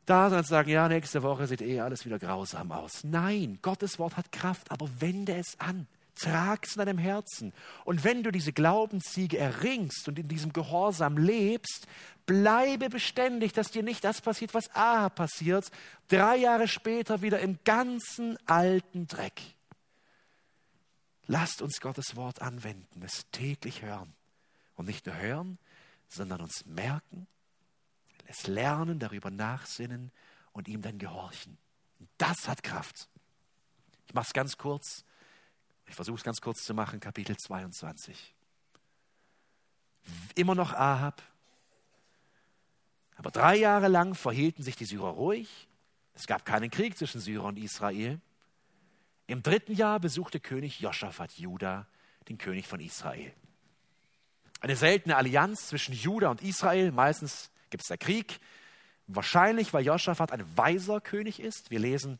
[0.05, 3.03] da sein und sagen, ja, nächste Woche sieht eh alles wieder grausam aus.
[3.03, 5.87] Nein, Gottes Wort hat Kraft, aber wende es an.
[6.15, 7.53] Trag es in deinem Herzen.
[7.85, 11.87] Und wenn du diese Glaubenssiege erringst und in diesem Gehorsam lebst,
[12.25, 15.71] bleibe beständig, dass dir nicht das passiert, was A passiert,
[16.09, 19.41] drei Jahre später wieder im ganzen alten Dreck.
[21.25, 24.13] Lasst uns Gottes Wort anwenden, es täglich hören.
[24.75, 25.57] Und nicht nur hören,
[26.09, 27.27] sondern uns merken
[28.25, 30.11] es lernen, darüber nachsinnen
[30.51, 31.57] und ihm dann gehorchen.
[32.17, 33.07] Das hat Kraft.
[34.07, 35.05] Ich mache es ganz kurz.
[35.87, 38.33] Ich versuche es ganz kurz zu machen, Kapitel 22.
[40.35, 41.21] Immer noch Ahab.
[43.15, 45.67] Aber drei Jahre lang verhielten sich die Syrer ruhig.
[46.13, 48.19] Es gab keinen Krieg zwischen Syrer und Israel.
[49.27, 51.87] Im dritten Jahr besuchte König Joschafat Juda,
[52.27, 53.33] den König von Israel.
[54.59, 58.39] Eine seltene Allianz zwischen Juda und Israel, meistens gibt es da Krieg.
[59.07, 61.71] Wahrscheinlich, weil Joschafat ein weiser König ist.
[61.71, 62.19] Wir lesen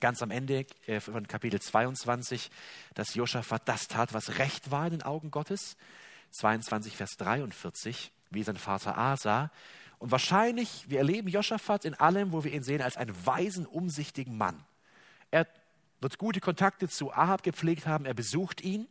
[0.00, 2.50] ganz am Ende äh, von Kapitel 22,
[2.94, 5.76] dass Joschafat das tat, was recht war in den Augen Gottes.
[6.30, 9.52] 22, Vers 43, wie sein Vater Asa.
[9.98, 14.38] Und wahrscheinlich, wir erleben Joschafat in allem, wo wir ihn sehen, als einen weisen, umsichtigen
[14.38, 14.64] Mann.
[15.30, 15.46] Er
[16.00, 18.88] wird gute Kontakte zu Ahab gepflegt haben, er besucht ihn.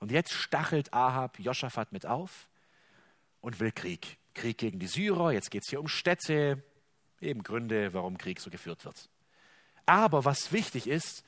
[0.00, 2.48] Und jetzt stachelt Ahab Joschafat mit auf
[3.40, 4.18] und will Krieg.
[4.34, 6.62] Krieg gegen die Syrer, jetzt geht es hier um Städte,
[7.20, 9.08] eben Gründe, warum Krieg so geführt wird.
[9.86, 11.24] Aber was wichtig ist,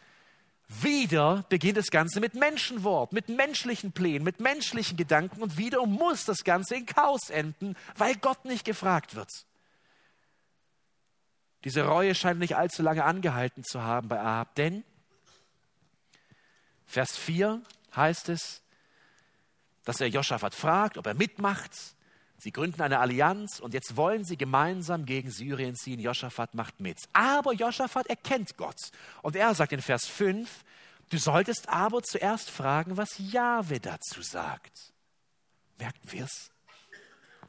[0.68, 6.24] wieder beginnt das Ganze mit Menschenwort, mit menschlichen Plänen, mit menschlichen Gedanken und wieder muss
[6.24, 9.30] das Ganze in Chaos enden, weil Gott nicht gefragt wird.
[11.64, 14.84] Diese Reue scheint nicht allzu lange angehalten zu haben bei Ahab, denn
[16.86, 17.62] Vers 4
[17.94, 18.62] heißt es,
[19.84, 21.72] dass er Joschafat fragt, ob er mitmacht.
[22.44, 25.98] Sie gründen eine Allianz und jetzt wollen sie gemeinsam gegen Syrien ziehen.
[25.98, 26.98] Joschafat macht mit.
[27.14, 28.76] Aber Joschafat erkennt Gott.
[29.22, 30.62] Und er sagt in Vers 5,
[31.08, 34.92] du solltest aber zuerst fragen, was Jahwe dazu sagt.
[35.78, 36.50] Merken wir es?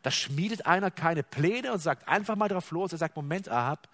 [0.02, 2.94] Da schmiedet einer keine Pläne und sagt einfach mal drauf los.
[2.94, 3.90] Er sagt, Moment, Ahab,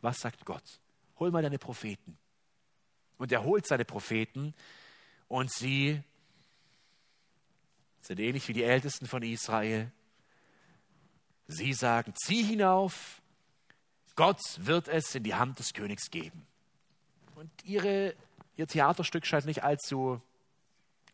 [0.00, 0.80] was sagt Gott?
[1.18, 2.16] Hol mal deine Propheten.
[3.18, 4.54] Und er holt seine Propheten
[5.28, 6.02] und sie
[8.00, 9.92] sind ähnlich wie die Ältesten von Israel.
[11.48, 13.20] Sie sagen, zieh hinauf,
[14.16, 16.46] Gott wird es in die Hand des Königs geben.
[17.34, 18.14] Und ihre,
[18.56, 20.20] ihr Theaterstück scheint nicht allzu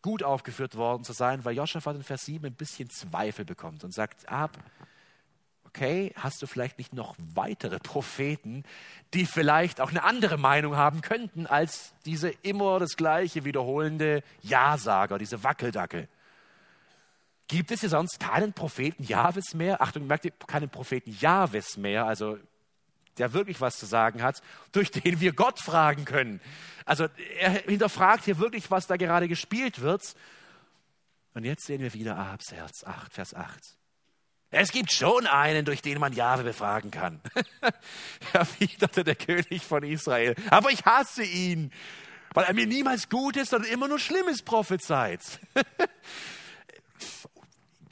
[0.03, 3.93] gut aufgeführt worden zu sein, weil Joschafat in Vers 7 ein bisschen Zweifel bekommt und
[3.93, 4.59] sagt, ab,
[5.65, 8.65] okay, hast du vielleicht nicht noch weitere Propheten,
[9.15, 15.19] die vielleicht auch eine andere Meinung haben könnten als diese immer das gleiche wiederholende Ja-Sager,
[15.19, 16.09] diese Wackeldackel?
[17.49, 19.83] Gibt es hier sonst keinen Propheten Jahwes mehr?
[19.83, 22.39] Achtung, merkt ihr, keinen Propheten Jahwes mehr, also
[23.19, 26.41] der wirklich was zu sagen hat, durch den wir Gott fragen können.
[26.85, 30.15] Also er hinterfragt hier wirklich, was da gerade gespielt wird.
[31.35, 33.77] Und jetzt sehen wir wieder Ahabs Herz, 8, Vers 8.
[34.51, 37.23] Es gibt schon einen, durch den man Jahwe befragen kann.
[38.35, 40.35] Erwiderte der König von Israel.
[40.51, 41.73] Aber ich hasse ihn,
[42.35, 45.23] weil er mir niemals Gutes, sondern immer nur Schlimmes prophezeit.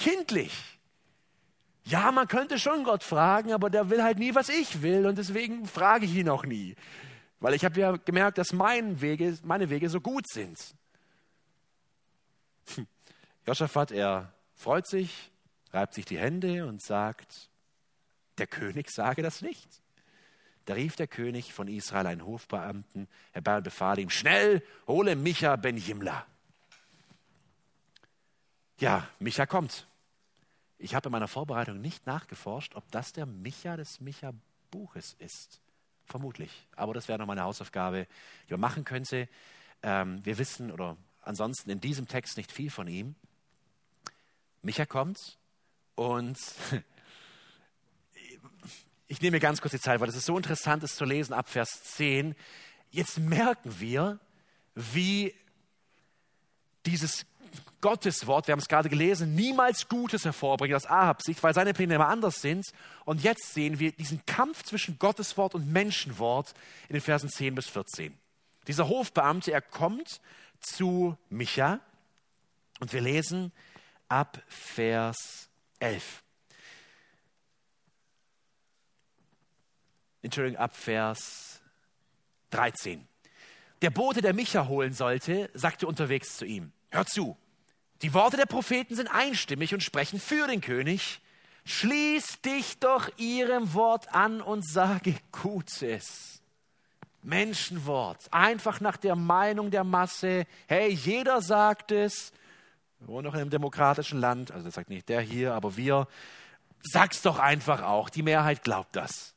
[0.01, 0.53] kindlich.
[1.85, 5.19] Ja, man könnte schon Gott fragen, aber der will halt nie, was ich will und
[5.19, 6.75] deswegen frage ich ihn auch nie.
[7.41, 10.59] Weil ich habe ja gemerkt, dass mein Wege, meine Wege so gut sind.
[13.47, 15.31] Josaphat, er freut sich,
[15.73, 17.49] reibt sich die Hände und sagt,
[18.39, 19.69] der König sage das nicht.
[20.67, 25.57] Da rief der König von Israel einen Hofbeamten herbei und befahl ihm, schnell, hole Micha
[25.57, 26.27] ben Jimla.
[28.79, 29.89] Ja, Micha kommt.
[30.83, 35.61] Ich habe in meiner Vorbereitung nicht nachgeforscht, ob das der Micha des Micha-Buches ist.
[36.07, 36.66] Vermutlich.
[36.74, 38.07] Aber das wäre noch meine Hausaufgabe,
[38.49, 39.28] die man machen könnte.
[39.83, 43.14] Ähm, wir wissen oder ansonsten in diesem Text nicht viel von ihm.
[44.62, 45.39] Micha kommt
[45.97, 46.39] und
[49.07, 51.51] ich nehme ganz kurz die Zeit, weil es ist so interessant ist zu lesen ab
[51.51, 52.35] Vers 10.
[52.91, 54.18] Jetzt merken wir,
[54.74, 55.35] wie
[56.87, 57.26] dieses
[57.81, 61.95] Gotteswort, wir haben es gerade gelesen, niemals Gutes hervorbringt aus Ahabs Sicht, weil seine Pläne
[61.95, 62.67] immer anders sind.
[63.05, 66.55] Und jetzt sehen wir diesen Kampf zwischen Gotteswort und Menschenwort
[66.89, 68.17] in den Versen 10 bis 14.
[68.67, 70.21] Dieser Hofbeamte, er kommt
[70.61, 71.81] zu Micha
[72.81, 73.53] und wir lesen
[74.09, 75.49] ab Vers
[75.79, 76.23] 11.
[80.23, 81.63] Entschuldigung, ab Vers
[82.51, 83.07] 13.
[83.81, 87.36] Der Bote, der Micha holen sollte, sagte unterwegs zu ihm, hör zu,
[88.03, 91.20] die Worte der Propheten sind einstimmig und sprechen für den König.
[91.64, 96.41] Schließ dich doch ihrem Wort an und sage Gutes.
[97.22, 100.47] Menschenwort, einfach nach der Meinung der Masse.
[100.66, 102.32] Hey, jeder sagt es.
[102.99, 106.09] Wir wohnen noch in einem demokratischen Land, also das sagt nicht der hier, aber wir.
[106.82, 108.09] Sag's doch einfach auch.
[108.09, 109.34] Die Mehrheit glaubt das.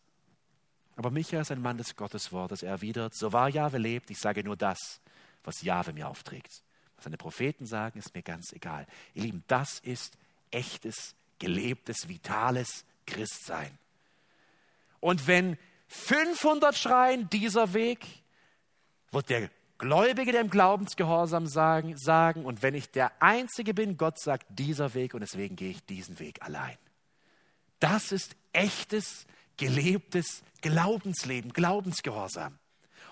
[0.96, 2.64] Aber Micha ist ein Mann des Gotteswortes.
[2.64, 5.02] Er erwidert, so wahr Jahwe lebt, ich sage nur das,
[5.44, 6.64] was Jahwe mir aufträgt.
[7.04, 8.88] Seine Propheten sagen, ist mir ganz egal.
[9.14, 10.18] Ihr Lieben, das ist
[10.52, 13.78] echtes, gelebtes, vitales Christsein.
[15.00, 18.06] Und wenn 500 schreien, dieser Weg,
[19.12, 24.18] wird der Gläubige, der im Glaubensgehorsam sagen, sagen, und wenn ich der Einzige bin, Gott
[24.20, 26.78] sagt dieser Weg und deswegen gehe ich diesen Weg allein.
[27.80, 29.26] Das ist echtes,
[29.58, 32.58] gelebtes Glaubensleben, Glaubensgehorsam.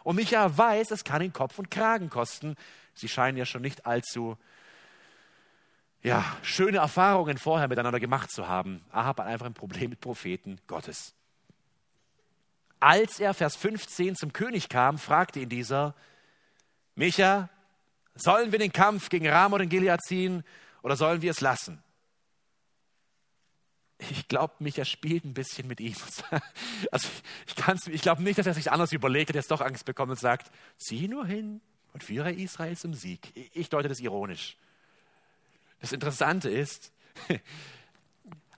[0.03, 2.55] Und Micha weiß, es kann ihn Kopf und Kragen kosten,
[2.93, 4.37] Sie scheinen ja schon nicht allzu
[6.03, 8.83] ja, schöne Erfahrungen vorher miteinander gemacht zu haben.
[8.91, 11.13] Ahab hat einfach ein Problem mit Propheten Gottes.
[12.79, 15.93] Als er, Vers 15, zum König kam, fragte ihn dieser,
[16.95, 17.49] Micha,
[18.15, 20.43] sollen wir den Kampf gegen Ramoth und Gilead ziehen
[20.81, 21.83] oder sollen wir es lassen?
[23.99, 25.95] Ich glaube, Micha spielt ein bisschen mit ihm.
[26.91, 27.07] Also
[27.45, 30.19] ich, ich glaube nicht, dass er sich anders überlegt, hat, jetzt doch Angst bekommt und
[30.19, 31.61] sagt, zieh nur hin,
[31.93, 33.31] und führe Israel zum Sieg.
[33.53, 34.57] Ich deute das ironisch.
[35.79, 36.91] Das Interessante ist,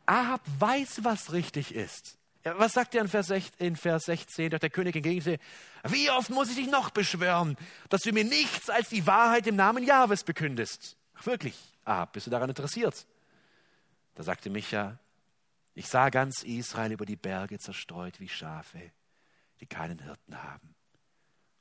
[0.06, 2.18] Ahab weiß, was richtig ist.
[2.44, 4.50] Was sagt er in Vers, 16, in Vers 16?
[4.50, 5.40] Doch der König entgegnete,
[5.86, 7.56] wie oft muss ich dich noch beschwören,
[7.88, 10.98] dass du mir nichts als die Wahrheit im Namen Jahwes bekündest?
[11.14, 11.56] Ach wirklich,
[11.86, 13.06] Ahab, bist du daran interessiert?
[14.16, 15.00] Da sagte Micha,
[15.74, 18.92] ich sah ganz Israel über die Berge zerstreut wie Schafe,
[19.62, 20.76] die keinen Hirten haben.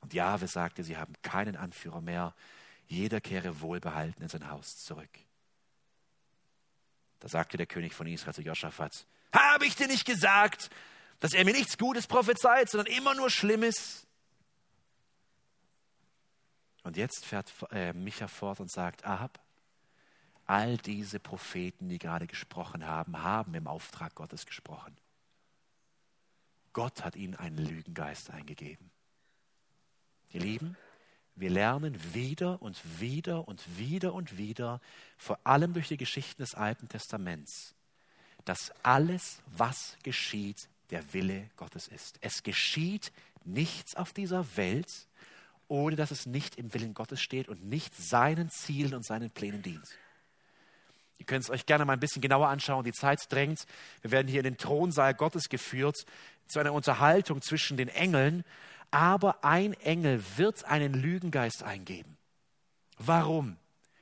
[0.03, 2.35] Und Jahwe sagte, sie haben keinen Anführer mehr.
[2.87, 5.09] Jeder kehre wohlbehalten in sein Haus zurück.
[7.21, 10.69] Da sagte der König von Israel zu Josaphat, habe ich dir nicht gesagt,
[11.21, 14.05] dass er mir nichts Gutes prophezeit, sondern immer nur Schlimmes?
[16.83, 19.39] Und jetzt fährt äh, Micha fort und sagt, Ahab,
[20.45, 24.97] all diese Propheten, die gerade gesprochen haben, haben im Auftrag Gottes gesprochen.
[26.73, 28.92] Gott hat ihnen einen Lügengeist eingegeben.
[30.33, 30.75] Ihr Lieben,
[31.35, 34.81] wir lernen wieder und wieder und wieder und wieder,
[35.15, 37.75] vor allem durch die Geschichten des Alten Testaments,
[38.43, 42.17] dass alles, was geschieht, der Wille Gottes ist.
[42.21, 43.11] Es geschieht
[43.45, 45.07] nichts auf dieser Welt,
[45.67, 49.61] ohne dass es nicht im Willen Gottes steht und nicht seinen Zielen und seinen Plänen
[49.61, 49.87] dient.
[51.19, 52.83] Ihr könnt es euch gerne mal ein bisschen genauer anschauen.
[52.83, 53.65] Die Zeit drängt.
[54.01, 56.05] Wir werden hier in den Thronsaal Gottes geführt
[56.47, 58.43] zu einer Unterhaltung zwischen den Engeln
[58.93, 62.15] aber ein Engel wird einen Lügengeist eingeben.
[62.99, 63.57] Warum?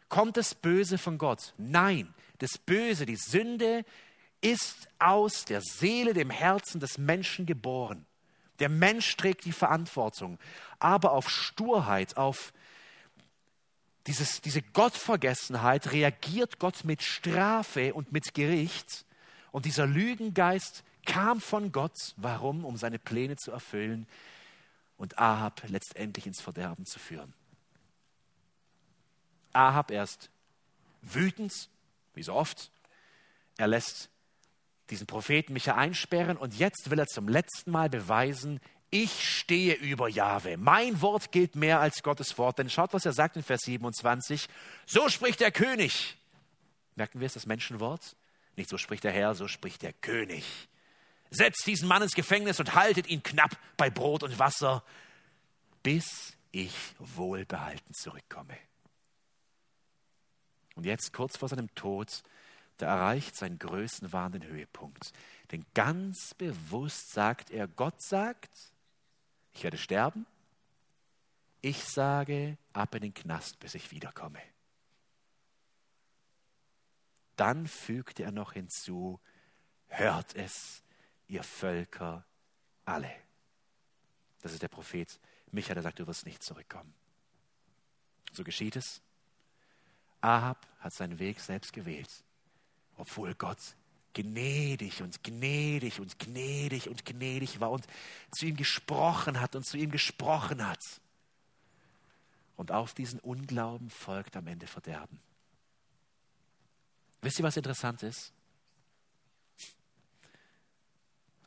[0.09, 1.53] Kommt das Böse von Gott?
[1.57, 3.85] Nein, das Böse, die Sünde
[4.41, 8.05] ist aus der Seele, dem Herzen des Menschen geboren.
[8.59, 10.37] Der Mensch trägt die Verantwortung,
[10.77, 12.51] aber auf Sturheit, auf
[14.07, 19.05] dieses, diese Gottvergessenheit reagiert Gott mit Strafe und mit Gericht.
[19.51, 22.13] Und dieser Lügengeist kam von Gott.
[22.17, 22.65] Warum?
[22.65, 24.05] Um seine Pläne zu erfüllen,
[25.01, 27.33] und Ahab letztendlich ins Verderben zu führen.
[29.51, 30.29] Ahab erst
[31.01, 31.69] wütend,
[32.13, 32.71] wie so oft.
[33.57, 34.09] Er lässt
[34.91, 38.59] diesen Propheten Micha einsperren und jetzt will er zum letzten Mal beweisen,
[38.91, 40.57] ich stehe über Jahwe.
[40.57, 42.59] Mein Wort gilt mehr als Gottes Wort.
[42.59, 44.47] Denn schaut, was er sagt in Vers 27.
[44.85, 46.17] So spricht der König.
[46.95, 48.17] Merken wir es, das Menschenwort?
[48.57, 50.43] Nicht so spricht der Herr, so spricht der König.
[51.31, 54.83] Setzt diesen Mann ins Gefängnis und haltet ihn knapp bei Brot und Wasser,
[55.81, 58.57] bis ich wohlbehalten zurückkomme.
[60.75, 62.23] Und jetzt, kurz vor seinem Tod,
[62.77, 65.13] da erreicht sein Größenwahn den Höhepunkt.
[65.51, 68.51] Denn ganz bewusst sagt er, Gott sagt,
[69.53, 70.25] ich werde sterben,
[71.61, 74.41] ich sage, ab in den Knast, bis ich wiederkomme.
[77.35, 79.19] Dann fügte er noch hinzu,
[79.87, 80.83] hört es,
[81.31, 82.25] ihr Völker
[82.83, 83.11] alle.
[84.41, 85.19] Das ist der Prophet
[85.51, 86.93] Micha, der sagt, du wirst nicht zurückkommen.
[88.33, 89.01] So geschieht es.
[90.19, 92.09] Ahab hat seinen Weg selbst gewählt,
[92.97, 93.75] obwohl Gott
[94.13, 97.87] gnädig und gnädig und gnädig und gnädig war und
[98.31, 101.01] zu ihm gesprochen hat und zu ihm gesprochen hat.
[102.57, 105.19] Und auf diesen Unglauben folgt am Ende Verderben.
[107.21, 108.33] Wisst ihr, was interessant ist?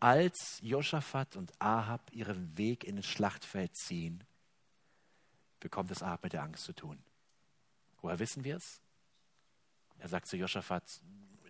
[0.04, 4.22] Als Josaphat und Ahab ihren Weg in das Schlachtfeld ziehen,
[5.60, 7.02] bekommt es Ahab mit der Angst zu tun.
[8.02, 8.82] Woher wissen wir es?
[9.98, 11.00] Er sagt zu Josaphat,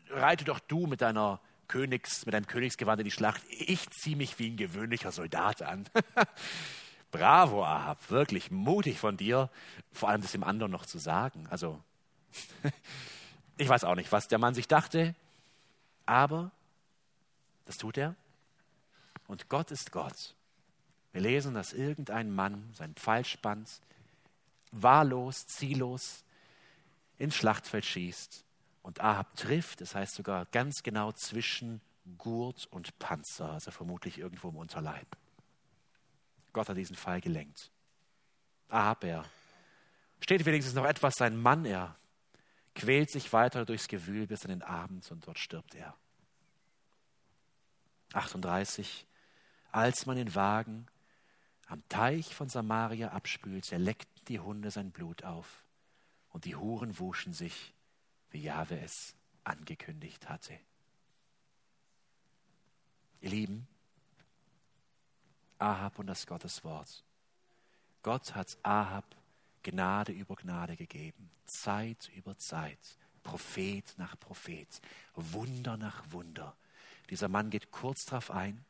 [0.09, 3.43] reite doch du mit deiner Königs, mit deinem Königsgewand in die Schlacht.
[3.51, 5.89] Ich ziehe mich wie ein gewöhnlicher Soldat an.
[7.11, 9.51] Bravo, Ahab, wirklich mutig von dir,
[9.91, 11.49] vor allem das dem anderen noch zu sagen.
[11.51, 11.83] Also,
[13.57, 15.17] ich weiß auch nicht, was der Mann sich dachte,
[16.07, 16.53] aber
[17.65, 18.15] das tut er.
[19.27, 20.35] Und Gott ist Gott.
[21.13, 23.81] Wir lesen, dass irgendein Mann seinen Pfeil spannt,
[24.73, 26.25] wahllos, ziellos
[27.19, 28.45] ins Schlachtfeld schießt
[28.83, 31.81] und Ahab trifft, das heißt sogar ganz genau zwischen
[32.19, 35.07] Gurt und Panzer, also vermutlich irgendwo im Unterleib.
[36.53, 37.71] Gott hat diesen Pfeil gelenkt.
[38.69, 39.25] Ahab, er
[40.21, 41.97] steht wenigstens noch etwas sein Mann, er
[42.75, 45.97] quält sich weiter durchs Gewühl bis an den Abend und dort stirbt er.
[48.13, 49.07] 38.
[49.75, 50.87] Als man den Wagen
[51.67, 55.65] am Teich von Samaria abspülte, leckten die Hunde sein Blut auf
[56.29, 57.75] und die Huren wuschen sich,
[58.31, 60.57] wie Jahwe es angekündigt hatte.
[63.21, 63.67] Ihr Lieben,
[65.59, 67.03] Ahab und das Gotteswort.
[68.05, 69.17] Gott hat Ahab
[69.65, 74.81] Gnade über Gnade gegeben, Zeit über Zeit, Prophet nach Prophet,
[75.17, 76.57] Wunder nach Wunder.
[77.11, 78.65] Dieser Mann geht kurz darauf ein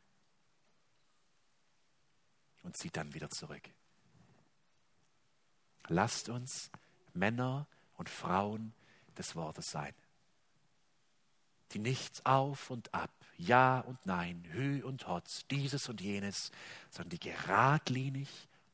[2.65, 3.63] und zieht dann wieder zurück.
[5.87, 6.71] Lasst uns
[7.13, 8.73] Männer und Frauen
[9.17, 9.95] des Wortes sein,
[11.73, 16.51] die nichts auf und ab, ja und nein, hü und hotz, dieses und jenes,
[16.91, 18.29] sondern die geradlinig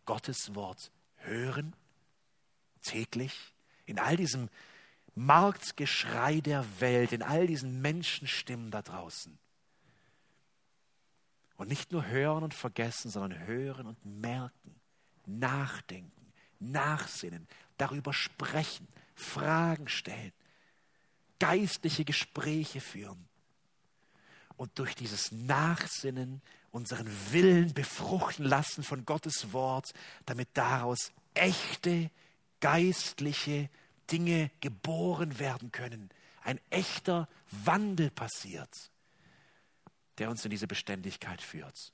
[0.07, 1.74] Gottes Wort hören
[2.82, 3.55] täglich,
[3.86, 4.49] in all diesem
[5.14, 9.38] Marktgeschrei der Welt, in all diesen Menschenstimmen da draußen.
[11.61, 14.80] Und nicht nur hören und vergessen, sondern hören und merken,
[15.26, 17.46] nachdenken, nachsinnen,
[17.76, 20.32] darüber sprechen, Fragen stellen,
[21.38, 23.28] geistliche Gespräche führen
[24.56, 26.40] und durch dieses Nachsinnen
[26.70, 29.92] unseren Willen befruchten lassen von Gottes Wort,
[30.24, 32.11] damit daraus echte
[32.61, 33.68] geistliche
[34.11, 36.08] Dinge geboren werden können.
[36.42, 38.90] Ein echter Wandel passiert,
[40.20, 41.92] der uns in diese Beständigkeit führt.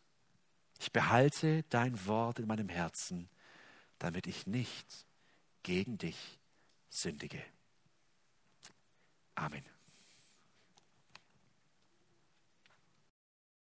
[0.81, 3.31] Ich behalte dein Wort in meinem Herzen,
[3.99, 5.07] damit ich nicht
[5.63, 6.39] gegen dich
[6.91, 7.43] sündige.
[9.37, 9.65] Amen.